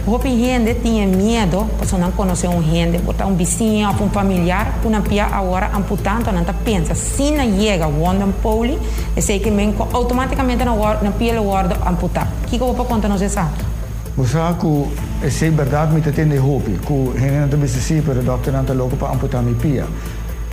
Hopi 0.04 0.30
gente 0.30 0.80
tinha 0.80 1.06
medo, 1.06 1.64
porque 1.78 1.96
não 1.96 2.10
conhecia 2.10 2.50
um 2.50 2.60
gente, 2.60 2.98
botar 3.02 3.26
um 3.26 3.36
vizinho 3.36 3.88
um 3.88 4.10
familiar, 4.10 4.80
uma 4.84 5.00
pia 5.00 5.26
agora 5.26 5.70
amputando, 5.72 6.32
não 6.32 6.42
tá 6.42 6.52
pensa, 6.52 6.92
se 6.92 7.30
não 7.30 7.44
chega 7.56 7.86
o 7.86 8.00
Wonder 8.00 8.26
Poli, 8.42 8.78
sei 9.20 9.38
que 9.38 9.48
automaticamente 9.92 10.64
na, 10.64 10.72
pia 11.12 11.40
o 11.40 11.44
guarda 11.44 11.76
amputar. 11.86 12.26
O 12.44 12.48
que 12.48 12.56
eu 12.56 12.72
vou 12.74 12.84
contar 12.84 13.08
nos 13.08 13.22
sabe? 13.30 13.52
Você 14.16 14.38
que 14.58 15.46
é 15.46 15.50
verdade, 15.50 15.94
me 15.94 16.02
tem 16.02 16.26
de 16.26 16.38
hopi, 16.38 16.72
que 16.72 17.18
gente 17.20 17.56
não 17.56 17.64
está 17.64 17.80
se 17.80 18.02
para 18.02 18.18
o 18.18 18.22
doutor 18.22 18.52
não 18.52 18.62
está 18.62 18.74
louco 18.74 18.96
para 18.96 19.12
amputar 19.14 19.40
minha 19.40 19.56
pia. 19.56 19.86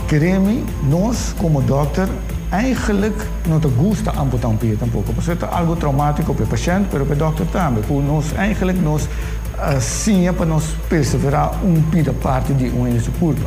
Queremos, 0.08 0.64
nós 0.88 1.34
como 1.38 1.62
doutor, 1.62 2.08
eigenlijk 2.52 3.16
não 3.48 3.60
te 3.60 3.68
gusta 3.68 4.12
amputar 4.12 4.50
um 4.50 4.58
pia 4.58 4.76
tampouco, 4.78 5.14
porque 5.14 5.32
é 5.32 5.38
algo 5.52 5.76
traumático 5.76 6.34
para 6.34 6.46
o 6.46 6.48
paciente, 6.48 6.88
para 6.88 7.04
o 7.04 7.06
doutor 7.06 7.46
também, 7.48 7.84
porque 7.84 8.02
nós 8.02 8.34
eigenlijk 8.38 8.80
nós 8.80 9.10
assim 9.62 10.28
é 10.28 10.32
para 10.32 10.46
nós 10.46 10.64
perseverar 10.90 11.54
um 11.64 11.82
pida 11.84 12.14
parte 12.14 12.54
de 12.54 12.70
um 12.70 12.88
índice 12.88 13.10
curva. 13.20 13.46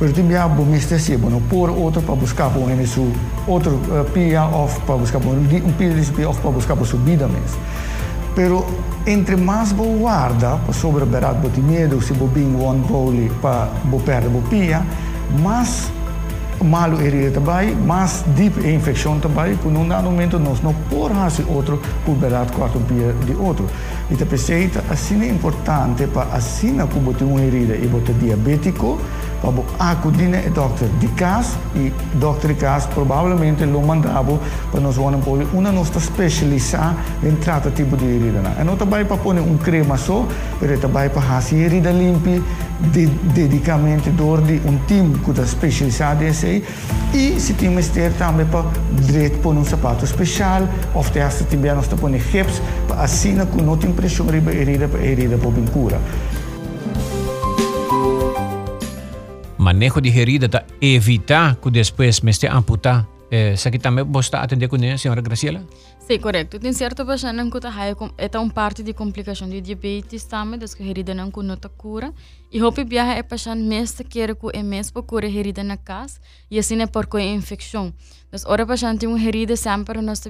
Mas 0.00 0.12
também 0.12 0.36
há 0.36 0.48
bom 0.48 0.64
anestesia, 0.64 1.16
não 1.18 1.40
pôr 1.40 1.70
outro 1.70 2.02
para 2.02 2.14
buscar 2.16 2.48
um 2.48 2.70
índice 2.70 3.00
outro 3.46 3.78
pia 4.12 4.44
ou 4.44 4.68
para 4.86 4.96
buscar 4.96 5.18
um, 5.18 5.32
um 5.32 5.72
pia 5.72 5.90
de 5.90 6.12
pia 6.12 6.28
ou 6.28 6.34
para 6.34 6.50
buscar 6.50 6.76
para 6.76 6.84
subida 6.84 7.28
mesmo. 7.28 7.58
Pero 8.34 8.66
entre 9.06 9.36
mais 9.36 9.70
boa 9.72 9.96
guarda, 9.96 10.56
para 10.56 10.72
sobre 10.72 11.04
berat 11.04 11.36
boti 11.36 11.60
medo, 11.60 12.02
se 12.02 12.12
bobin 12.14 12.56
one 12.56 12.80
boli 12.80 13.30
para 13.40 13.68
bo 13.84 14.00
perder 14.00 14.28
bo 14.28 14.42
pia, 14.48 14.82
mais 15.40 15.92
malo 16.62 17.00
herida 17.00 17.40
também, 17.40 17.76
mais 17.76 18.24
deep 18.34 18.58
infecção 18.66 19.20
também, 19.20 19.56
por 19.56 19.70
num 19.70 19.86
dado 19.86 20.04
momento 20.04 20.38
nós 20.38 20.60
não 20.62 20.74
podemos 20.90 21.38
outro 21.48 21.80
por 22.04 22.16
berat 22.16 22.50
quarto 22.52 22.80
pia 22.80 23.12
de 23.26 23.34
outro. 23.36 23.66
E 24.10 24.16
te 24.16 24.24
perceita, 24.26 24.84
assim 24.90 25.22
é 25.22 25.30
importante 25.30 26.06
para 26.06 26.34
assim 26.34 26.76
que 26.86 26.98
botar 26.98 27.24
uma 27.24 27.40
herida 27.40 27.74
e 27.74 27.86
botar 27.86 28.12
diabético, 28.12 29.00
para 29.52 29.90
acudir 29.90 30.34
a 30.34 30.48
doctor 30.48 30.88
de 31.00 31.08
casa 31.08 31.56
e 31.74 31.92
doctor 32.14 32.52
de 32.52 32.60
casa 32.60 32.88
provavelmente 32.88 33.64
lo 33.64 33.82
mandava 33.82 34.38
para 34.70 34.80
nós 34.80 34.96
vamos 34.96 35.24
pôr 35.24 35.46
uma 35.52 35.70
nossa 35.70 35.98
especializada 35.98 36.96
em 37.22 37.34
tratar 37.36 37.70
tipo 37.72 37.96
de 37.96 38.04
herida. 38.04 38.40
E 38.58 38.64
não 38.64 38.76
também 38.76 39.04
para 39.04 39.16
pôr 39.16 39.34
um 39.36 39.56
crema 39.58 39.96
só, 39.98 40.26
mas 40.60 40.80
também 40.80 41.08
para 41.10 41.22
fazer 41.22 41.56
herida 41.56 41.90
limpa 41.90 42.42
de, 42.92 43.06
dedicamente 43.06 44.10
dor 44.10 44.40
de 44.42 44.60
um 44.66 44.78
time 44.86 45.18
que 45.18 45.30
está 45.30 45.42
especializado 45.42 46.24
nesse 46.24 46.46
aí 46.46 46.64
e 47.12 47.38
se 47.40 47.54
tem 47.54 47.74
ter 47.74 48.12
também 48.14 48.46
para 48.46 48.64
direito 48.92 49.38
por 49.38 49.54
um 49.54 49.64
sapato 49.64 50.04
especial 50.04 50.68
ou 50.94 51.04
te 51.04 51.20
hasta 51.20 51.44
também 51.44 51.72
nós 51.74 51.86
pôr 51.86 52.10
hips 52.14 52.60
para 52.88 53.02
assim 53.02 53.36
que 53.46 53.62
não 53.62 53.76
tem 53.76 53.92
pressão 53.92 54.26
riba 54.26 54.52
herida 54.52 54.88
para 54.88 55.00
herida 55.00 55.36
para 55.38 55.50
manejo 59.74 60.00
de 60.00 60.08
herida 60.08 60.48
para 60.48 60.64
evitar 60.80 61.56
que 61.56 61.70
depois 61.70 62.20
me 62.20 62.30
esté 62.30 62.46
amputar 62.48 63.06
eh, 63.30 63.54
aqui 63.66 63.78
também 63.78 64.04
você 64.04 64.28
está 64.28 64.42
atender 64.42 64.68
com 64.68 64.76
a 64.76 64.98
senhora 64.98 65.20
Graciela? 65.20 65.66
Sim, 65.98 66.18
correto. 66.20 66.60
Tem 66.60 66.72
certo 66.72 67.04
bastante 67.04 67.42
que 67.50 67.66
é 68.18 68.38
uma 68.38 68.50
parte 68.50 68.82
de 68.84 68.92
complicação 68.92 69.48
de 69.48 69.60
diabetes 69.60 70.22
também, 70.24 70.58
das 70.58 70.74
que 70.74 70.88
herida 70.88 71.14
não 71.14 71.32
nota 71.42 71.68
cura. 71.68 72.12
E 72.52 72.62
hope 72.62 72.84
viaja 72.84 73.14
é 73.14 73.22
bastante 73.22 73.62
mesmo 73.62 74.04
quer 74.04 74.36
que 74.36 74.58
é 74.58 74.82
para 74.92 75.02
cura 75.02 75.26
herida 75.26 75.64
na 75.64 75.76
casa 75.76 76.20
e 76.48 76.58
assim 76.58 76.80
é 76.80 76.86
por 76.86 77.08
a 77.14 77.20
infecção. 77.20 77.92
Então, 78.28 78.52
ora 78.52 78.64
bastante 78.64 79.06
uma 79.06 79.18
herida 79.18 79.56
sempre 79.56 80.00
nós 80.00 80.20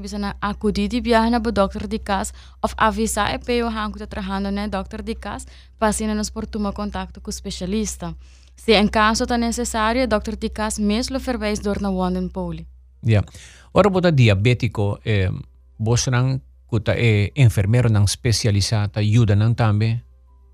a 0.41 0.51
acudir 0.51 0.89
de 0.89 1.01
viajar 1.01 1.31
na 1.31 1.39
doutor 1.39 1.87
de 1.87 1.99
casa 1.99 2.33
ou 2.63 2.71
avisar 2.77 3.35
é 3.35 3.39
peo 3.39 3.67
han 3.67 3.91
que 3.91 3.97
está 3.99 4.07
trabalhando 4.07 4.51
na 4.55 4.67
doutor 4.67 5.03
de 5.03 5.15
casa 5.15 5.45
para 5.79 5.89
assim 5.89 6.07
nós 6.07 6.31
por 6.31 6.47
tomar 6.47 6.73
contato 6.73 7.21
com 7.21 7.29
o 7.29 7.31
especialista. 7.31 8.15
Se 8.57 8.73
em 8.73 8.89
caso 8.89 9.25
está 9.25 9.37
necessário, 9.37 10.05
o 10.05 10.07
doutor 10.07 10.37
de 10.37 10.49
casa 10.49 10.83
mesmo 10.83 11.19
verwijst 11.19 11.63
door 11.63 11.81
naar 11.81 11.93
Wanden 11.93 12.31
Poli. 12.31 12.67
Ja. 13.01 13.23
Ora 13.73 13.91
bota 13.91 14.13
diabético, 14.13 14.99
eh, 15.05 15.31
você 15.79 16.11
não 16.11 16.41
kuta 16.67 16.95
é 16.97 17.31
enfermeiro 17.37 17.89
não 17.89 18.05
especializado, 18.05 18.99
ajuda 18.99 19.37
não 19.37 19.55
também, 19.55 20.03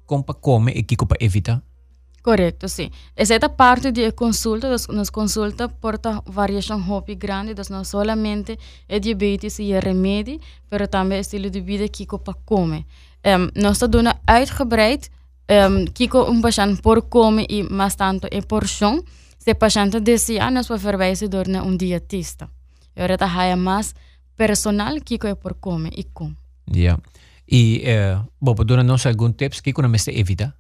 como 0.07 0.25
para 0.25 0.35
comer 0.35 0.76
e 0.76 0.83
que 0.83 0.97
para 0.97 1.16
evitar? 1.21 1.62
Correto, 2.23 2.69
sim. 2.69 2.90
Essa 3.16 3.35
é 3.35 3.38
a 3.42 3.49
parte 3.49 3.90
de 3.90 4.12
consulta, 4.12 4.69
nos 4.90 5.11
consulta 5.11 5.69
porta 5.69 6.23
variação 6.26 6.80
hobby 6.80 7.14
grande, 7.14 7.52
então 7.52 7.64
não 7.71 7.85
somente 7.85 8.59
é 8.88 8.99
diabetes 8.99 9.59
e 9.59 9.73
é 9.73 9.78
remédio, 9.78 10.38
mas 10.71 10.88
também 10.88 11.19
é 11.19 11.21
estilo 11.21 11.49
de 11.49 11.61
vida 11.62 11.88
que 11.88 12.07
para 12.07 12.35
comer. 12.45 12.85
Um, 13.25 13.61
nós 13.62 13.76
estamos 13.76 14.02
dando 14.02 14.14
uitgebreid 14.28 15.11
um, 15.50 15.85
kiko 15.87 16.30
um 16.30 16.40
paciente 16.40 16.80
por 16.80 17.02
comer 17.02 17.47
e 17.49 17.62
mais 17.62 17.97
tanto 17.97 18.28
é 18.30 18.40
porção, 18.40 19.02
se 19.38 19.50
o 19.50 19.54
paciente 19.57 20.00
deseja, 20.00 20.50
nós 20.50 20.69
vamos 20.69 20.83
verwijzen 20.83 21.28
door 21.28 21.49
naar 21.49 21.64
um 21.64 21.76
dietista. 21.76 22.49
Agora 22.95 23.14
está 23.14 23.57
mais 23.57 23.95
personal 24.37 25.00
que 25.04 25.19
é 25.26 25.35
por 25.35 25.54
comer 25.54 25.92
e 25.97 26.04
com. 26.04 26.35
Yeah. 26.73 27.02
E, 27.49 27.83
uh, 27.85 28.28
bom, 28.40 28.54
para 28.54 28.85
nós 28.85 29.07
algum 29.07 29.33
tips 29.33 29.61
que 29.61 29.73
não 29.83 29.99
se 29.99 30.12
evita? 30.12 30.54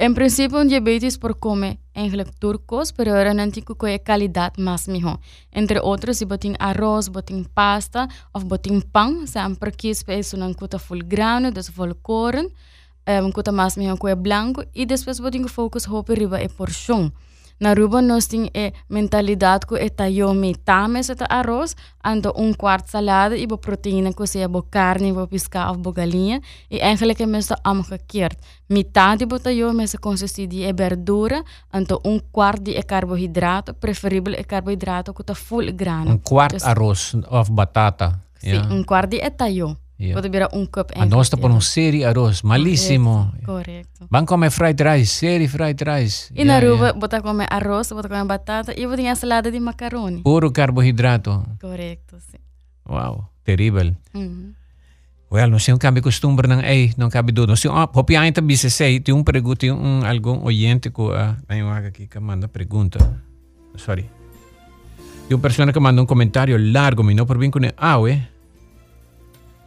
Em 0.00 0.14
princípio, 0.14 0.58
um 0.58 0.66
diabetes 0.66 1.18
por 1.18 1.34
comer 1.34 1.76
eigenlijk 1.92 2.30
turcos, 2.38 2.92
pero 2.92 3.10
ahora 3.10 3.34
não 3.34 3.50
tem 3.50 3.64
que 3.64 3.98
qualidade 3.98 4.62
mais 4.62 4.86
melhor. 4.86 5.18
Entre 5.52 5.80
outros, 5.80 6.18
se 6.18 6.24
botem 6.24 6.54
arroz, 6.58 7.08
botem 7.08 7.44
pasta, 7.52 8.06
ou 8.32 8.44
botem 8.44 8.80
pão, 8.80 9.26
sempre 9.26 9.72
que 9.72 9.90
isso 9.90 10.36
não 10.36 10.54
custa 10.54 10.78
full 10.78 11.00
grano, 11.04 11.50
dus 11.50 11.68
full 11.68 11.96
corn, 11.96 12.48
um, 13.22 13.32
custa 13.32 13.52
mais 13.52 13.76
melhor 13.76 13.98
que 13.98 14.08
é 14.08 14.14
branco, 14.14 14.64
e 14.74 14.84
depois 14.84 15.20
botem 15.20 15.46
focus 15.48 15.88
hope 15.88 16.14
riba 16.14 16.38
é 16.40 16.48
porção. 16.48 17.12
Na 17.60 17.70
Aruba 17.70 18.00
nós 18.00 18.28
temos 18.28 18.50
a 18.54 18.72
mentalidade 18.88 19.66
que 19.66 19.74
é 19.74 19.88
tayo 19.88 20.32
metade 20.32 20.98
esse 20.98 21.12
arroz, 21.28 21.74
ando 22.04 22.32
um 22.36 22.52
quarto 22.54 22.88
salada 22.88 23.36
e 23.36 23.48
boa 23.48 23.58
proteína 23.58 24.12
que 24.12 24.26
seja 24.28 24.46
boa 24.46 24.64
carne, 24.70 25.12
boa 25.12 25.26
pescar 25.26 25.70
ou 25.70 25.76
boa 25.76 25.92
galinha. 25.92 26.40
E 26.70 26.78
eigenlijk 26.78 27.20
é 27.20 27.26
mesmo 27.26 27.56
omgekeerd. 27.66 28.36
Metade 28.68 29.26
do 29.26 29.40
tayo 29.40 29.72
mesmo 29.72 29.98
consiste 30.00 30.46
de 30.46 30.72
verdura, 30.72 31.42
ando 31.72 32.00
um 32.04 32.20
quarto 32.20 32.62
de 32.62 32.80
carboidrato, 32.84 33.74
preferível 33.74 34.34
é 34.34 34.44
carboidrato 34.44 35.12
que 35.12 35.22
está 35.22 35.34
full 35.34 35.72
grano. 35.72 36.12
Um 36.12 36.18
quarto 36.18 36.64
arroz 36.64 37.14
ou 37.28 37.44
batata. 37.50 38.20
Sim, 38.38 38.50
yeah. 38.50 38.72
um 38.72 38.84
quarto 38.84 39.10
de 39.10 39.30
tayo. 39.30 39.76
Yeah. 39.98 40.22
Virar 40.30 40.54
um 40.54 40.64
cup 40.64 40.92
A 40.94 41.04
nós 41.04 41.28
por 41.28 41.50
um 41.50 41.60
série 41.60 42.04
arroz, 42.04 42.42
malíssimo. 42.42 43.34
Correto. 43.44 44.06
Van 44.08 44.24
comer 44.24 44.52
fried 44.52 44.78
rice, 44.78 45.10
série 45.10 45.48
fried 45.48 45.82
rice. 45.82 46.30
E 46.30 46.42
yeah, 46.42 46.54
Aruba, 46.54 46.94
yeah. 46.94 46.98
bota 46.98 47.20
comer 47.20 47.48
arroz, 47.50 47.90
bota 47.90 48.08
comer 48.08 48.24
batata 48.24 48.72
e 48.78 48.86
bota 48.86 49.16
salada 49.16 49.50
de 49.50 49.58
macaroni. 49.58 50.22
Puro 50.22 50.52
carboidrato. 50.52 51.42
Correto, 51.60 52.14
sim. 52.20 52.38
Wow, 52.86 53.26
terrível. 53.42 53.96
Uhum. 54.14 54.54
Well, 55.30 55.50
não 55.50 55.58
sei 55.58 55.74
um 55.74 55.78
cabe 55.78 56.00
costume 56.00 56.40
ng 56.46 56.62
ay, 56.62 56.94
não 56.96 57.10
cabe 57.10 57.32
do. 57.32 57.44
Não 57.46 57.56
sei, 57.56 57.68
ah, 57.68 57.90
hopi 57.92 58.16
ainda 58.16 58.40
se 58.56 58.70
sei, 58.70 59.00
tem 59.00 59.12
um 59.12 59.24
pergunta, 59.24 59.66
tem 59.66 59.72
um 59.72 60.06
algum 60.06 60.46
oyente 60.46 60.90
que 60.90 61.02
ah, 61.12 61.36
tem 61.46 61.62
um 61.62 61.70
aqui 61.70 62.06
que 62.06 62.20
manda 62.20 62.46
pergunta. 62.46 62.98
Sorry. 63.76 64.08
Tem 65.28 65.36
uma 65.36 65.42
pessoa 65.42 65.72
que 65.72 65.80
manda 65.80 66.00
um 66.00 66.06
comentário 66.06 66.56
largo, 66.72 67.02
mas 67.02 67.16
não 67.16 67.26
por 67.26 67.36
bem 67.36 67.50
com 67.50 67.58
ah, 67.76 67.98
ué. 67.98 68.28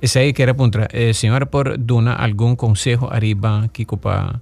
Esa 0.02 0.20
aí 0.20 0.34
que 0.34 0.42
era 0.42 0.54
puntra. 0.54 0.88
Eh, 0.92 1.14
senhora, 1.14 1.46
por 1.46 1.78
dona 1.78 2.16
algum 2.16 2.56
consejo 2.56 3.08
arriba 3.12 3.70
que 3.72 3.86
pa 3.86 4.42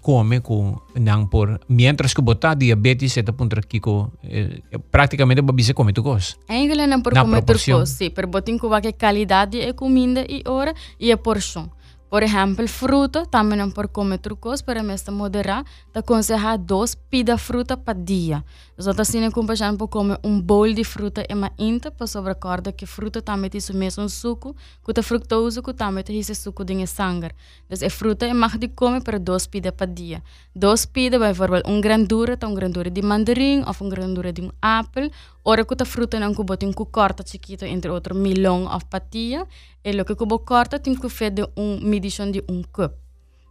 come 0.00 0.40
com 0.40 0.80
não 0.94 1.26
por 1.26 1.60
mientras 1.68 2.14
que 2.14 2.22
botar 2.22 2.54
diabetes 2.54 3.16
eta 3.16 3.32
puntra 3.32 3.60
kiko 3.62 4.12
eh, 4.24 4.60
praticamente 4.90 5.42
babise 5.42 5.74
come 5.74 5.92
tu 5.92 6.02
cos. 6.02 6.36
Eigenlijk 6.48 6.86
não 6.86 7.02
por 7.02 7.14
comer 7.14 7.42
tu 7.44 7.54
cos, 7.54 7.88
sim, 7.88 8.10
per 8.10 8.26
botin 8.26 8.58
com 8.58 8.72
a 8.72 8.80
qualidade 8.80 9.58
e 9.58 9.72
comida 9.72 10.24
e 10.28 10.42
hora 10.46 10.74
e 10.98 11.12
a 11.12 11.16
porção. 11.16 11.70
Por 12.10 12.24
exemplo, 12.24 12.66
fruta, 12.66 13.24
também 13.24 13.56
não 13.56 13.70
por 13.70 13.86
comer 13.86 14.18
trucos, 14.18 14.62
para 14.62 14.82
mesmo 14.82 15.12
moderar, 15.12 15.62
te 15.92 16.00
aconselhar 16.00 16.58
dois 16.58 16.96
pida 16.96 17.38
fruta 17.38 17.76
para 17.76 17.96
dia. 17.96 18.44
Então, 18.80 18.94
assim, 18.98 19.30
como 19.30 19.46
por 19.46 19.52
exemplo, 19.52 19.86
comer 19.88 20.18
um 20.24 20.40
bowl 20.40 20.72
de 20.72 20.84
fruta 20.84 21.22
e 21.28 21.34
uma 21.34 21.52
inta, 21.58 21.90
para 21.90 22.06
sobrecorda 22.06 22.72
que 22.72 22.86
fruta 22.86 23.20
também 23.20 23.50
tem 23.50 23.60
o 23.70 23.76
mesmo 23.76 24.08
suco, 24.08 24.56
que 24.84 24.98
a 24.98 25.02
fructose 25.02 25.60
que 25.60 25.74
também 25.74 26.02
tem 26.02 26.18
esse 26.18 26.34
suco 26.34 26.64
de 26.64 26.86
sangue. 26.86 27.30
Então, 27.68 27.86
a 27.86 27.90
fruta 27.90 28.26
é 28.26 28.32
mais 28.32 28.58
de 28.58 28.68
comer 28.68 29.02
para 29.02 29.18
dois 29.18 29.46
pida 29.46 29.70
para 29.70 29.86
dia. 29.86 30.22
Dois 30.56 30.86
pida, 30.86 31.18
por 31.18 31.26
exemplo, 31.26 31.62
um 31.66 31.80
grandura, 31.80 32.38
um 32.42 32.54
grandura 32.54 32.90
de 32.90 33.02
mandarim, 33.02 33.62
ou 33.66 33.86
um 33.86 33.88
grandura 33.90 34.32
de 34.32 34.42
um 34.42 34.50
apple, 34.62 35.10
Ora 35.42 35.64
que 35.64 35.74
a 35.82 35.86
fruta 35.86 36.20
não 36.20 36.34
que 36.34 36.44
botem 36.44 36.70
que 36.70 36.84
corta 36.84 37.24
chiquito 37.26 37.64
entre 37.64 37.90
outro 37.90 38.14
milão 38.14 38.66
ou 38.66 38.80
patia, 38.90 39.46
e 39.82 39.92
lo 39.92 40.04
que 40.04 40.14
que 40.14 40.38
corta 40.44 40.78
tem 40.78 40.94
que 40.94 41.08
fazer 41.08 41.48
um 41.56 41.80
medição 41.80 42.30
de 42.30 42.44
um 42.46 42.62
cup. 42.62 42.92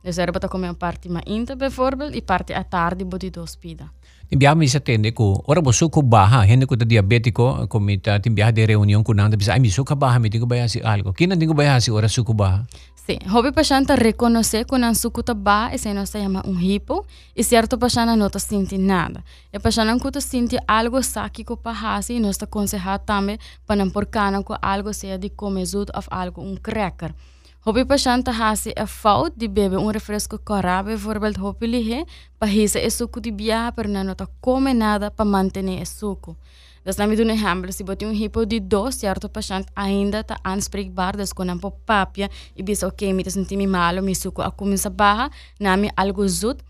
Dus 0.04 0.18
er 0.18 0.32
bota 0.32 0.48
comer 0.48 0.74
parte 0.76 1.10
ma 1.10 1.22
inta 1.26 1.56
bijvoorbeeld, 1.56 2.16
e 2.16 2.22
parte 2.22 2.54
à 2.54 2.64
tarde 2.64 3.04
boti 3.04 3.30
dos 3.30 3.56
pida. 3.56 3.92
Timbiamo 4.30 4.62
isa 4.62 4.80
tende 4.80 5.10
ko, 5.10 5.42
ora 5.48 5.58
bo 5.58 5.74
suko 5.74 6.04
baha, 6.06 6.46
hende 6.46 6.70
ko 6.70 6.78
ta 6.78 6.86
diabetico, 6.86 7.66
komita 7.66 8.20
timbiha 8.22 8.52
de 8.54 8.66
reunião 8.66 9.02
ko 9.04 9.14
nanda 9.18 9.34
bisa, 9.34 9.54
ai 9.54 9.60
mi 9.60 9.72
suka 9.74 9.96
baha, 9.96 10.20
mi 10.20 10.30
tingo 10.30 10.46
bayasi 10.46 10.86
algo. 10.86 11.14
Kina 11.14 11.34
tingo 11.34 11.58
bayasi 11.58 11.90
ora 11.90 12.06
suko 12.06 12.38
baha? 12.38 12.62
Sim, 12.94 13.18
hobby 13.26 13.52
paciente 13.52 13.96
reconhecer 13.96 14.66
que 14.66 14.78
não 14.78 14.94
sucuta 14.94 15.34
ba, 15.34 15.72
esse 15.74 15.92
não 15.96 16.06
se 16.06 16.22
chama 16.22 16.44
um 16.46 16.60
hipo, 16.62 17.08
e 17.36 17.44
certo 17.44 17.80
paciente 17.80 18.16
não 18.16 18.28
está 18.28 18.38
sentindo 18.38 18.86
nada. 18.86 19.24
E 19.52 19.58
paciente 19.58 19.88
não 19.88 19.98
está 19.98 20.22
sentindo 20.22 20.62
algo 20.68 21.02
sáquico 21.02 21.58
para 21.58 21.96
hasi, 21.98 22.14
e 22.14 22.20
nós 22.20 22.36
está 22.36 22.46
aconselhado 22.46 23.04
também 23.04 23.40
para 23.66 23.78
não 23.78 23.90
por 23.90 24.06
cana 24.06 24.44
com 24.44 24.54
algo 24.62 24.94
seja 24.94 25.18
de 25.18 25.32
comer 25.32 25.66
ou 25.76 25.86
algo 26.12 26.44
um 26.44 26.56
cracker. 26.56 27.16
Hobby 27.62 27.84
paciente 27.84 28.32
hasi 28.32 28.72
é 28.74 28.86
fout 28.86 29.34
de 29.36 29.50
beber 29.50 29.78
um 29.80 29.92
refresco 29.92 30.40
coraba, 30.40 30.92
bijvoorbeeld 30.92 31.38
hobby 31.40 31.68
lihe, 31.68 32.06
para 32.40 32.50
hisa 32.50 32.80
é 32.80 32.90
suco 32.90 33.20
de 33.20 33.32
biar, 33.32 33.74
para 33.74 33.86
não 33.86 34.14
está 34.14 34.26
comer 34.40 34.74
nada 34.74 35.12
para 35.12 35.26
manter 35.26 35.66
o 35.66 35.86
suco. 35.86 36.38
Dus 36.86 36.96
na 36.96 37.04
een 37.04 37.30
exemplo, 37.30 37.70
se 37.74 37.84
botar 37.84 38.08
um 38.08 38.14
hipo 38.14 38.46
de 38.46 38.62
dois, 38.62 38.96
certo 38.96 39.28
paciente 39.28 39.68
ainda 39.76 40.22
está 40.22 40.38
anspreekbaar, 40.42 41.18
dus 41.18 41.34
com 41.34 41.44
um 41.44 41.60
papia, 41.86 42.30
e 42.56 42.64
bisa 42.64 42.88
ok, 42.88 43.14
me 43.14 43.30
senti 43.30 43.58
me 43.58 43.68
malo, 43.68 44.02
me 44.02 44.16
suco 44.16 44.42
a 44.42 44.52
começa 44.52 44.90
barra, 44.90 45.30
na 45.60 45.76
algo 45.98 46.26
zut, 46.30 46.64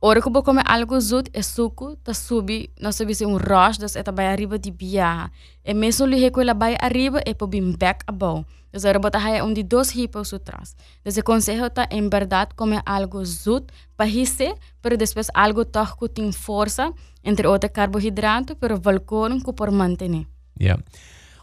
Ora 0.00 0.20
que 0.20 0.28
eu 0.28 0.42
comer 0.42 0.64
algo 0.66 1.00
zut, 1.00 1.30
é 1.34 1.42
suco, 1.42 1.96
tá 1.96 2.14
subi, 2.14 2.70
nós 2.80 2.96
sabemos 2.96 3.20
um 3.22 3.36
rush, 3.36 3.78
das 3.78 3.94
é 3.94 4.02
vai 4.02 4.26
arriba 4.26 4.58
de 4.58 4.70
biar. 4.70 5.30
E 5.64 5.72
mesmo 5.72 6.06
lhe 6.06 6.16
recolhe 6.16 6.52
vai 6.54 6.76
arriba, 6.80 7.22
é 7.24 7.32
para 7.32 7.46
bem 7.46 7.72
back 7.72 8.04
above. 8.06 8.44
Dus 8.74 8.84
ora 8.84 8.98
botar 8.98 9.24
aí 9.24 9.40
um 9.40 9.52
de 9.52 9.62
dois 9.62 9.94
hipos 9.94 10.34
atrás. 10.34 10.74
Dus 11.04 11.16
o 11.16 11.22
conselho 11.22 11.70
tá 11.70 11.86
em 11.92 12.08
verdade 12.08 12.56
comer 12.56 12.82
algo 12.84 13.24
zut, 13.24 13.66
para 13.96 14.10
risse, 14.10 14.52
para 14.82 14.96
depois 14.96 15.28
algo 15.32 15.64
que 15.64 16.08
tem 16.08 16.32
força, 16.32 16.92
entre 17.22 17.46
outros 17.46 17.70
carboidratos, 17.72 18.56
para 18.56 18.74
valcoran 18.74 19.38
que 19.38 19.52
por 19.52 19.70
manter. 19.70 20.26
Yeah. 20.60 20.82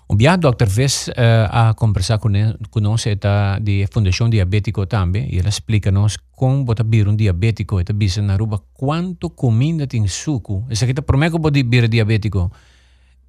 Um 0.09 0.17
dia, 0.17 0.35
Dr. 0.35 0.67
Ves 0.67 1.07
uh, 1.07 1.47
a 1.49 1.73
conversar 1.73 2.19
conosco 2.19 3.09
eta 3.09 3.59
de 3.61 3.87
Fundação 3.89 4.29
Diabético 4.29 4.85
também, 4.85 5.33
e 5.33 5.39
ela 5.39 5.47
explica-nos 5.47 6.17
como 6.35 6.65
botar 6.65 6.83
bir 6.83 7.07
um 7.07 7.15
diabético, 7.15 7.79
eta 7.79 7.93
bisa 7.93 8.21
na 8.21 8.35
ruba 8.35 8.61
quanto 8.73 9.29
comida 9.29 9.87
tem 9.87 10.05
suco. 10.05 10.65
Essa 10.69 10.83
aqui 10.83 10.93
tá 10.93 11.01
promete 11.01 11.31
que 11.31 11.39
pode 11.39 11.63
bir 11.63 11.87
diabético. 11.87 12.51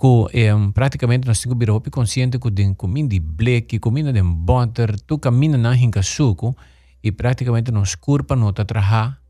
Que 0.02 0.52
um, 0.52 0.72
praticamente 0.72 1.28
nós 1.28 1.38
temos 1.38 1.56
que 1.56 1.64
vir 1.64 1.90
consciente 1.92 2.36
que 2.36 2.50
tem 2.50 2.74
comida 2.74 3.08
de 3.08 3.20
bleque, 3.20 3.78
comida 3.78 4.12
de 4.12 4.20
butter, 4.20 5.00
tu 5.06 5.16
caminha 5.16 5.56
na 5.56 5.76
hinca 5.76 6.02
suco, 6.02 6.56
e 7.00 7.12
praticamente 7.12 7.70
nos 7.70 7.94
curpa 7.94 8.34
não 8.34 8.52
tá 8.52 8.64
trabalhar 8.64 9.22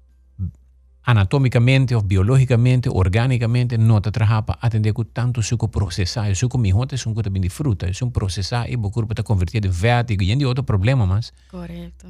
anatomicamente 1.05 1.95
ou 1.95 2.01
biologicamente, 2.01 2.89
organicamente, 2.89 3.77
não 3.77 3.99
está 3.99 4.11
trabalhando 4.11 4.45
para 4.45 4.59
atender 4.63 4.95
com 4.95 5.05
tanto 5.05 5.43
suco 5.43 5.69
processado. 5.69 6.31
O 6.31 6.37
suco 6.37 6.57
mijote 6.57 6.95
é 6.95 7.11
um 7.11 7.13
bem 7.13 7.43
de 7.43 7.51
fruta, 7.51 7.89
é 7.89 8.05
um 8.05 8.09
processado 8.09 8.71
e 8.71 8.75
o 8.75 8.91
corpo 8.91 9.13
está 9.13 9.23
convertido 9.23 9.69
em 9.69 9.71
vértigo. 9.71 10.23
E 10.23 10.33
é 10.33 10.47
outro 10.47 10.65
problema, 10.65 11.05
mas... 11.05 11.35
Correto. 11.51 12.07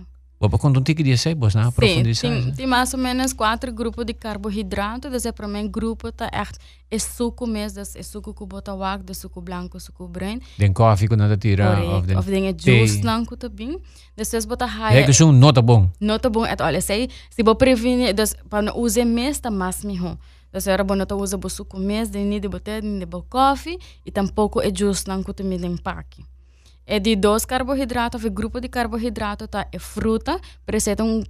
Contar 0.51 0.81
um 0.81 0.83
tique 0.83 1.03
de 1.03 1.17
sei, 1.17 1.35
vos 1.35 1.55
na 1.55 1.71
profundizar. 1.71 2.43
Sim, 2.43 2.53
tem 2.53 2.67
mais 2.67 2.93
ou 2.95 2.99
menos 2.99 3.33
quatro 3.33 3.73
grupos 3.73 4.05
de 4.05 4.15
carboidrato. 4.15 5.11
Dus 5.11 5.25
é 5.27 5.33
para 5.33 5.47
mim 5.47 5.69
grupo 5.69 6.11
tá 6.11 6.29
echt 6.33 6.59
é 6.91 6.99
suco 6.99 7.47
mesmo, 7.47 7.79
dus 7.79 7.97
é 7.97 8.03
suco 8.03 8.35
que 8.35 8.45
bota 8.45 8.75
wak, 8.75 9.03
de 9.03 9.15
suco 9.15 9.41
branco, 9.41 9.81
suco 9.81 10.07
bruin. 10.07 10.41
Den 10.59 10.75
koffie 10.75 11.09
que 11.09 11.17
nada 11.17 11.39
tira 11.39 11.83
of 11.97 12.07
den 12.07 12.19
of 12.19 12.31
den 12.31 12.55
juice 12.59 13.03
lanco 13.03 13.35
também. 13.37 13.81
Dus 14.15 14.35
é 14.35 14.41
bota 14.47 14.67
high. 14.67 14.99
É 14.99 15.03
que 15.03 15.25
um 15.25 15.33
nota 15.33 15.63
bom. 15.63 15.89
Nota 15.99 16.29
bom, 16.29 16.45
é 16.45 16.55
olha, 16.61 16.83
sei, 16.83 17.09
se 17.31 17.43
vou 17.43 17.55
prevenir, 17.55 18.13
dus 18.15 18.35
para 18.51 18.77
usar 18.77 19.07
mais 19.07 19.41
tá 19.41 19.51
mais 19.51 19.83
melhor. 19.85 20.19
Dus 20.53 20.67
era 20.67 20.85
bom 20.85 20.95
não 20.95 21.07
usar 21.19 21.39
o 21.43 21.49
suco 21.49 21.79
mesmo, 21.79 22.15
nem 22.15 22.39
de 22.39 22.47
botar, 22.47 22.83
nem 22.83 22.99
de 22.99 23.07
coffee 23.31 23.79
e 24.05 24.11
tampouco 24.11 24.61
é 24.61 24.71
juice 24.75 25.05
lanco 25.09 25.33
também 25.33 25.59
de 25.59 25.67
empaque. 25.67 26.23
É 26.23 26.42
Еди 26.87 27.15
dos 27.15 27.45
carbohidratos 27.45 28.25
e 28.25 28.29
grupo 28.29 28.61
de 28.61 28.69
carbohidratos 28.69 29.49
tá 29.49 29.69
é 29.71 29.79
fruta, 29.79 30.41
presenta 30.67 31.05
um 31.05 31.23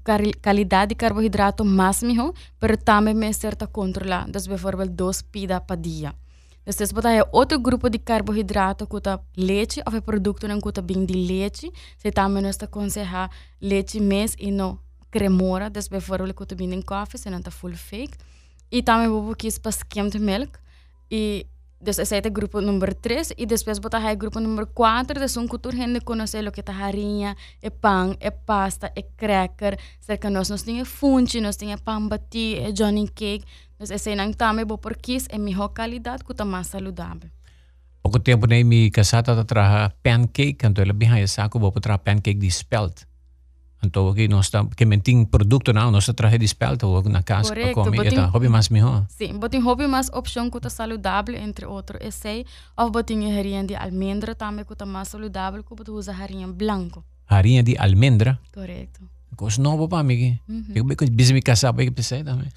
qualidade 0.42 0.90
de 0.90 0.94
carboidrato 0.94 1.62
mais 1.62 2.02
melhor, 2.02 2.32
pero 2.58 2.76
também 2.76 3.14
me 3.14 3.30
certa 3.34 3.66
controlar, 3.66 4.30
das 4.30 4.46
bevorbel 4.46 4.88
dos 4.88 5.20
pida 5.20 5.60
pa 5.60 5.76
dia. 5.76 6.14
Dus 6.64 6.76
dit 6.76 6.92
wat 6.92 7.04
je 7.04 7.26
otro 7.30 7.58
grupo 7.60 7.88
de 7.88 7.98
carbohidratos 7.98 8.88
kuta 8.88 9.20
leite 9.34 9.82
of 9.84 10.00
producten 10.04 10.50
en 10.50 10.60
kuta 10.60 10.82
bing 10.82 11.06
di 11.06 11.26
leite, 11.26 11.70
se 11.96 12.10
tamen 12.10 12.42
nesta 12.42 12.66
conseja 12.66 13.30
leite 13.58 14.00
mes 14.00 14.34
e 14.38 14.50
no 14.50 14.78
cremora, 15.10 15.68
dus 15.68 15.88
bijvoorbeeld 15.88 16.34
kuta 16.34 16.54
bing 16.54 16.72
in 16.72 16.84
koffie, 16.84 17.18
se 17.18 17.30
nanta 17.30 17.50
full 17.50 17.74
fake. 17.74 18.16
мелк 20.18 20.60
и 21.10 21.46
Dus 21.82 21.98
es 21.98 22.12
el 22.12 22.30
grupo 22.30 22.60
número 22.60 22.94
3 22.94 23.34
y 23.36 23.46
después 23.46 23.80
botar 23.80 24.08
el 24.08 24.16
grupo 24.16 24.38
número 24.38 24.72
4, 24.72 25.20
de 25.20 25.28
son 25.28 25.48
cultura 25.48 25.76
gente 25.76 26.00
conoce 26.00 26.40
lo 26.40 26.52
que 26.52 26.60
es 26.60 26.68
harinha, 26.68 27.36
é 27.60 27.70
pão, 27.70 28.16
é 28.20 28.30
pasta, 28.30 28.92
é 28.94 29.02
cracker, 29.16 29.76
cerca 29.98 30.30
nós 30.30 30.48
nós 30.48 30.62
tinha 30.62 30.84
funchi, 30.84 31.40
nós 31.40 31.56
tinha 31.56 31.76
pão 31.76 32.08
bati, 32.08 32.56
é 32.56 32.70
johnny 32.70 33.08
cake. 33.08 33.44
Dus 33.80 33.90
esse 33.90 34.14
não 34.14 34.32
também 34.32 34.64
vou 34.64 34.78
por 34.78 34.96
quis 34.96 35.26
é 35.28 35.38
melhor 35.38 35.70
qualidade, 35.70 36.22
que 36.22 36.32
tá 36.32 36.44
mais 36.44 36.68
saudável. 36.68 37.28
Pouco 38.00 38.20
tempo 38.20 38.46
nem 38.46 38.62
me 38.62 38.88
casata 38.88 39.32
a 39.32 39.44
trabalhar 39.44 39.92
pancake, 40.04 40.58
então 40.62 40.84
ela 40.84 40.92
bem 40.92 41.26
saco 41.26 41.58
vou 41.58 41.72
para 41.72 41.98
pancake 41.98 42.38
de 42.38 42.48
spelt. 42.48 43.02
Então, 43.84 44.14
que 44.14 44.28
nós 44.28 44.46
estamos, 44.46 44.74
que 44.74 44.84
menting 44.84 45.24
produto 45.24 45.72
não, 45.72 45.90
nós 45.90 46.06
traje 46.14 46.38
de 46.38 46.44
espelta 46.44 46.86
ou 46.86 47.02
na 47.02 47.22
casa 47.22 47.52
para 47.52 47.72
comer, 47.74 48.12
então, 48.12 48.30
hobby 48.30 48.48
mais 48.48 48.68
melhor. 48.68 49.04
Sim, 49.08 49.38
botin 49.38 49.58
hobby 49.58 49.88
mais 49.88 50.08
opção 50.10 50.48
que 50.48 50.60
tá 50.60 50.70
saudável 50.70 51.34
entre 51.34 51.66
outros, 51.66 51.98
esse 52.00 52.46
ou 52.76 52.90
botin 52.90 53.26
harinha 53.36 53.64
de 53.64 53.74
almendra 53.74 54.36
também 54.36 54.64
que 54.64 54.76
tá 54.76 54.86
mais 54.86 55.08
saudável, 55.08 55.64
que 55.64 55.74
botin 55.74 55.90
usa 55.90 56.12
harinha 56.12 56.46
branco. 56.46 57.04
Harinha 57.26 57.62
de 57.62 57.76
almendra? 57.76 58.38
Correto. 58.54 59.00
Coisa 59.36 59.60
nova 59.60 59.88
para 59.88 60.04
mim. 60.04 60.38
Eu 60.74 60.84
bem 60.84 60.96
que 60.96 61.10
bisa 61.10 61.32
me 61.34 61.42
casar 61.42 61.72
para 61.72 61.84
que 61.84 61.90
pensei 61.90 62.22
também. 62.22 62.48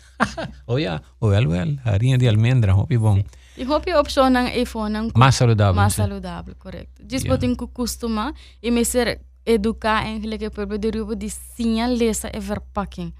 oh 0.67 0.77
yeah, 0.77 1.01
oh 1.19 1.29
well 1.29 1.47
well, 1.47 1.75
harinha 1.85 2.17
de 2.17 2.27
almendra, 2.27 2.73
hobby 2.73 2.97
bom. 2.97 3.23
E 3.57 3.63
hobby 3.63 3.93
opção 3.93 4.29
não 4.29 4.41
é 4.41 4.65
fone 4.65 5.09
mais 5.15 5.35
saudável. 5.35 5.73
Mais 5.73 5.93
saudável, 5.93 6.53
correto. 6.59 7.01
Diz 7.03 7.23
yeah. 7.23 7.33
botin 7.33 7.55
que 7.55 7.65
costuma 7.73 8.33
e 8.61 8.69
me 8.69 8.83
ser 8.83 9.21
educar 9.45 10.03
eigenlijk 10.03 10.43
é 10.43 10.49
para 10.49 10.77
de 10.77 10.91
de 11.15 11.29
sinalesa 11.29 12.29
e 12.33 12.39
verpakking. 12.39 13.13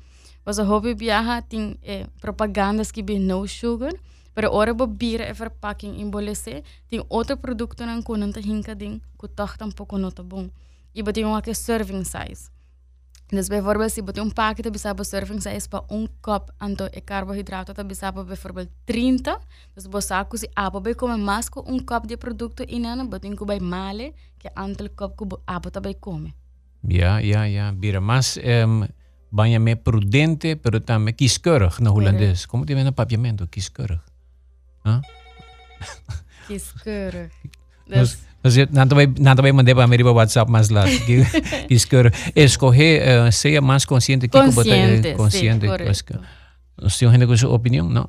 Was 0.44 0.58
een 0.58 0.66
hobby 0.66 0.96
viaja 0.96 1.42
tem 1.42 1.78
eh, 1.82 2.06
propagandas 2.20 2.92
que 2.92 3.04
bem 3.04 3.20
no 3.20 3.48
sugar, 3.48 3.94
para 4.34 4.52
ora 4.52 4.74
bebida 4.74 5.28
e 5.28 5.34
verpakking 5.34 6.00
embolece, 6.00 6.64
tem 6.90 7.04
outro 7.10 7.38
produto 7.38 7.86
não 7.86 8.02
kunnen 8.04 8.32
te 8.32 8.40
hinka 8.40 8.76
ding, 8.76 9.02
que 9.20 9.28
tampouco 9.28 9.98
não 9.98 10.12
tá 10.12 10.24
bom. 10.24 10.50
E 10.94 11.04
tem 11.04 11.26
um 11.26 11.42
serving 11.54 12.04
size. 12.04 12.55
Dus 13.28 13.48
bijvoorbeeld, 13.48 13.92
se 13.92 14.04
botar 14.04 14.24
um 14.24 14.30
paquete, 14.30 14.70
bisaba 14.70 15.04
serving 15.04 15.42
size 15.42 15.68
para 15.68 15.84
um 15.90 16.08
cup, 16.22 16.52
então 16.62 16.88
é 16.92 17.02
carboidrato, 17.02 17.74
tá 17.74 17.84
bisaba 17.84 18.24
bijvoorbeeld 18.24 18.72
30. 18.86 19.40
Dus 19.74 19.88
bosaco 19.88 20.38
se 20.38 20.50
abo 20.54 20.80
vai 20.80 20.94
comer 20.94 21.18
mais 21.18 21.50
com 21.50 21.64
um 21.68 21.80
cup 21.80 22.06
de 22.06 22.18
produto 22.18 22.64
e 22.68 22.80
não, 22.80 23.08
botem 23.08 23.36
que 23.36 23.46
vai 23.46 23.60
male, 23.60 24.14
que 24.38 24.50
antal 24.56 24.90
cup 24.90 25.18
que 25.18 25.38
abo 25.48 25.72
tá 25.72 25.80
vai 25.80 25.96
comer. 25.96 26.34
Ja, 26.88 27.20
ja, 27.20 27.46
ja. 27.46 27.72
Bira, 27.72 28.00
mas 28.00 28.38
um, 28.38 28.88
banha 29.32 29.60
me 29.60 29.76
prudente, 29.76 30.56
pero 30.56 30.80
também 30.80 31.14
kieskeurig 31.14 31.82
na 31.82 31.92
holandês. 31.92 32.46
Como 32.46 32.66
te 32.66 32.76
vê 32.76 32.84
no 32.84 32.94
papiamento, 32.94 33.48
kieskeurig. 33.48 34.02
Huh? 34.86 35.02
Kieskeurig. 36.48 37.32
Dus, 37.88 38.18
Kasi 38.46 38.70
nanto 38.70 38.94
bay 39.42 39.50
mande 39.50 39.74
pa 39.74 39.90
meri 39.90 40.06
WhatsApp 40.06 40.46
lá. 40.70 40.86
Escolher, 41.66 42.14
escoger 42.38 43.02
uh, 43.02 43.32
seja 43.32 43.60
mais 43.60 43.86
consciente 43.86 44.30
que 44.30 44.38
consciente, 44.38 45.18
botar 45.18 45.18
consciente. 45.18 45.66
Sí, 45.66 46.14
Nós 46.78 46.94
gente 47.00 47.26
com 47.26 47.36
sua 47.36 47.50
opinião, 47.50 47.90
não? 47.90 48.08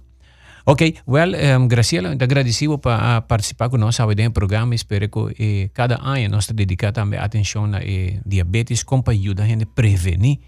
Ok, 0.67 0.97
well, 1.09 1.33
um, 1.33 1.69
Graciela, 1.69 2.11
agradecido 2.11 2.77
para 2.77 3.23
participar 3.23 3.71
conosco 3.71 4.05
no 4.05 4.31
programa. 4.31 4.75
Espero 4.75 5.09
que 5.09 5.37
eh, 5.39 5.71
cada 5.73 5.97
ano 6.03 6.29
nós 6.29 6.49
dedicamos 6.49 6.93
também 6.93 7.19
atenção 7.19 7.73
a 7.73 7.81
eh, 7.81 8.21
diabetes, 8.27 8.83
como 8.83 9.03
para 9.03 9.15
ajudar 9.15 9.45
a 9.45 9.47
gente 9.47 9.63
a 9.63 9.67
prevenir, 9.67 10.39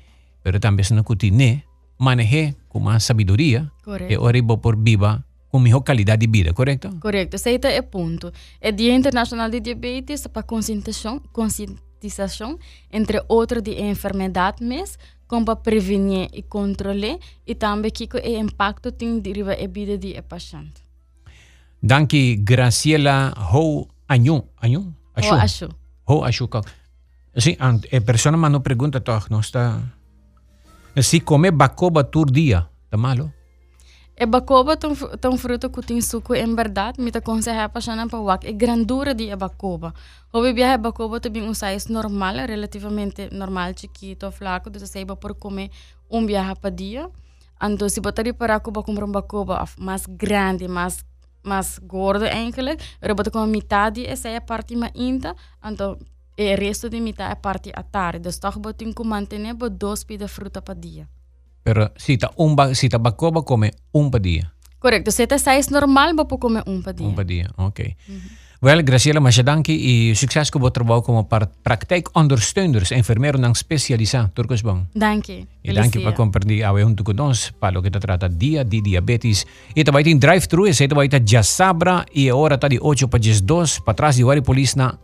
mas 0.44 0.60
também 0.60 0.84
se 0.84 0.92
não 0.92 1.02
continuar, 1.02 1.62
manejar 1.96 2.52
com 2.68 2.80
mais 2.80 3.04
sabedoria, 3.04 3.70
e 4.10 4.16
ora 4.18 4.42
por 4.42 4.76
viva 4.76 5.24
com 5.50 5.58
melhor 5.58 5.80
qualidade 5.80 6.26
de 6.26 6.30
vida, 6.30 6.52
correto? 6.52 6.90
Correto, 7.00 7.36
esse 7.36 7.58
é 7.62 7.80
o 7.80 7.82
ponto. 7.82 8.32
É 8.60 8.70
Dia 8.70 8.94
Internacional 8.94 9.48
de 9.48 9.60
Diabetes 9.60 10.26
para 10.26 10.42
conscientização, 10.42 11.20
conscientização 11.32 12.58
entre 12.92 13.22
outros 13.28 13.62
de 13.62 13.80
enfermidade, 13.80 14.62
mas 14.62 14.98
como 15.26 15.44
para 15.44 15.56
prevenir 15.56 16.28
e 16.32 16.42
controlar 16.42 17.18
e 17.46 17.54
também 17.54 17.90
que 17.90 18.08
o 18.12 18.18
impacto 18.18 18.92
tem 18.92 19.18
deriva 19.20 19.52
a 19.52 19.66
vida 19.66 19.98
do 19.98 20.22
paciente. 20.22 20.82
Danke, 21.82 22.36
Graciela 22.36 23.32
Ho 23.52 23.86
Anhu. 24.08 24.48
Anhu? 24.62 24.94
Ho 25.16 25.34
Ashu. 25.34 25.68
Ho 26.06 26.24
Ashu. 26.24 26.48
Sim, 27.36 27.56
a 27.58 28.00
pessoa 28.00 28.36
me 28.36 28.60
pergunta, 28.60 29.02
não 29.30 29.40
está... 29.40 29.80
Se 31.00 31.20
comer 31.20 31.52
bacoba 31.52 32.02
todo 32.02 32.32
dia, 32.32 32.66
está 32.84 32.96
malo? 32.96 33.32
É 34.20 34.26
bacoba 34.26 34.76
tão, 34.76 34.96
tão 34.96 35.38
fruto 35.38 35.70
que 35.70 35.80
tem 35.80 36.00
suco 36.00 36.34
em 36.34 36.52
verdade, 36.52 37.00
me 37.00 37.12
aconselha 37.14 37.68
para 37.68 37.80
chamar 37.80 38.08
para 38.08 38.18
wak. 38.18 38.44
É 38.44 38.52
grandura 38.52 39.14
de 39.14 39.34
bacoba. 39.36 39.94
O 40.32 40.42
bebê 40.42 40.62
é 40.62 40.76
bacoba 40.76 41.20
também 41.20 41.44
um 41.44 41.54
size 41.54 41.92
normal, 41.92 42.34
relativamente 42.34 43.28
normal, 43.32 43.70
chiquito, 43.76 44.28
flaco, 44.32 44.70
então 44.70 44.84
você 44.84 45.06
por 45.06 45.34
comer 45.36 45.70
um 46.10 46.26
viaje 46.26 46.56
para 46.60 46.68
dia. 46.68 47.08
Então, 47.62 47.88
se 47.88 48.00
botar 48.00 48.24
para 48.34 48.58
Cuba 48.58 48.82
comprar 48.82 49.04
um 49.04 49.12
bacoba 49.12 49.64
mais 49.78 50.04
grande, 50.06 50.66
mais 50.66 51.04
mais 51.44 51.78
gordo 51.78 52.24
eigenlijk, 52.24 52.82
eu 53.00 53.14
botar 53.14 53.30
com 53.30 53.46
metade, 53.46 54.04
essa 54.04 54.28
é 54.28 54.36
a 54.36 54.40
parte 54.40 54.74
mais 54.74 54.92
inta, 54.96 55.34
então 55.64 55.96
o 56.36 56.56
resto 56.60 56.90
de 56.90 57.00
metade 57.00 57.30
é 57.30 57.32
a 57.34 57.36
parte 57.36 57.70
à 57.72 57.84
tarde. 57.84 58.28
Então, 58.28 58.50
toch 58.50 58.58
botar 58.58 58.92
com 58.92 59.04
manter 59.04 59.38
dois 59.70 60.02
pida 60.02 60.26
fruta 60.26 60.60
para 60.60 60.74
dia. 60.74 61.08
Pero 61.68 61.92
si 62.00 62.16
ta 62.16 62.32
un 62.40 62.56
ba, 62.56 62.72
si 62.72 62.88
ta 62.88 62.96
bacoba 62.96 63.44
come 63.44 63.76
un 63.92 64.08
pa 64.08 64.16
dia. 64.16 64.48
Correcto. 64.80 65.12
Si 65.12 65.26
ta 65.28 65.36
size 65.36 65.68
normal, 65.68 66.16
ba 66.16 66.24
po 66.24 66.40
come 66.40 66.64
un 66.64 66.80
pa 66.80 66.96
dia. 66.96 67.04
Un 67.04 67.12
pa 67.12 67.28
dia, 67.28 67.44
ok. 67.60 67.78
Mm 68.08 68.16
-hmm. 68.16 68.48
Well, 68.60 68.82
Graciela, 68.82 69.20
mas 69.20 69.38
danki 69.38 69.70
e 69.70 70.16
succes 70.16 70.50
com 70.50 70.58
o 70.58 70.70
trabalho 70.70 71.02
como 71.02 71.28
praktijkondersteuners, 71.62 72.90
enfermeiro 72.90 73.38
não 73.38 73.52
especializado. 73.52 74.32
Turcos 74.34 74.62
bom. 74.62 74.84
Danke. 74.96 75.46
E 75.62 75.72
danke 75.72 76.00
para 76.00 76.12
compreender 76.12 76.64
a 76.64 76.72
junto 76.80 77.04
com 77.04 77.12
nós, 77.12 77.52
para 77.60 77.78
o 77.78 77.82
que 77.82 77.90
te 77.90 78.00
trata 78.00 78.28
dia 78.28 78.64
de 78.64 78.80
diabetes. 78.80 79.46
E 79.76 79.84
também 79.84 80.02
tem 80.02 80.18
drive-thru, 80.18 80.66
e 80.66 80.88
também 80.88 81.08
tem 81.08 81.22
já 81.24 81.42
sabra, 81.44 82.04
e 82.12 82.28
agora 82.28 82.56
está 82.56 82.66
de 82.66 82.80
8 82.80 83.06
para 83.06 83.20
12, 83.20 83.82
para 83.82 83.94
trás 83.94 84.16
de 84.16 84.24
Wari 84.24 84.42
Police 84.42 84.76
na 84.76 84.98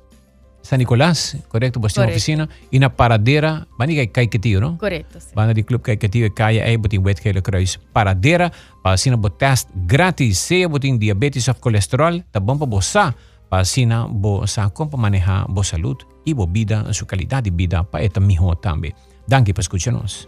San 0.64 0.78
Nicolás, 0.78 1.36
correto? 1.48 1.78
Você 1.78 2.00
tem 2.00 2.08
oficina. 2.08 2.48
E 2.72 2.78
na 2.78 2.88
paradeira, 2.88 3.68
bani 3.78 3.94
kay 3.94 4.06
kay 4.06 4.26
ketiyo, 4.28 4.60
no? 4.60 4.78
Correto. 4.78 5.20
Sim. 5.20 5.36
Banda 5.36 5.52
de 5.52 5.62
clube 5.62 5.84
kay 5.84 5.96
ketiyo 6.00 6.32
kaya 6.32 6.64
ay 6.64 6.80
buting 6.80 7.04
wet 7.04 7.20
kay 7.20 7.36
kruis. 7.44 7.76
Paradeira, 7.92 8.50
para 8.82 8.96
sina 8.96 9.16
bo 9.16 9.28
test 9.28 9.68
gratis, 9.84 10.38
seja 10.40 10.66
buting 10.66 10.98
diabetes 10.98 11.48
of 11.52 11.60
colesterol, 11.60 12.24
tá 12.32 12.40
bom 12.40 12.56
para 12.56 12.66
bossa 12.66 13.14
para 13.50 13.60
asina 13.60 14.08
bo 14.08 14.46
sa 14.46 14.70
como 14.70 14.96
manejar 14.96 15.44
bo 15.52 15.62
salud 15.62 16.00
e 16.24 16.32
bo 16.32 16.48
vida, 16.48 16.90
sua 16.96 17.06
qualidade 17.06 17.50
de 17.50 17.56
vida 17.56 17.84
para 17.84 18.02
eta 18.02 18.18
mejor 18.18 18.56
também. 18.56 18.94
Danke 19.28 19.52
por 19.52 19.60
escucharnos. 19.60 20.26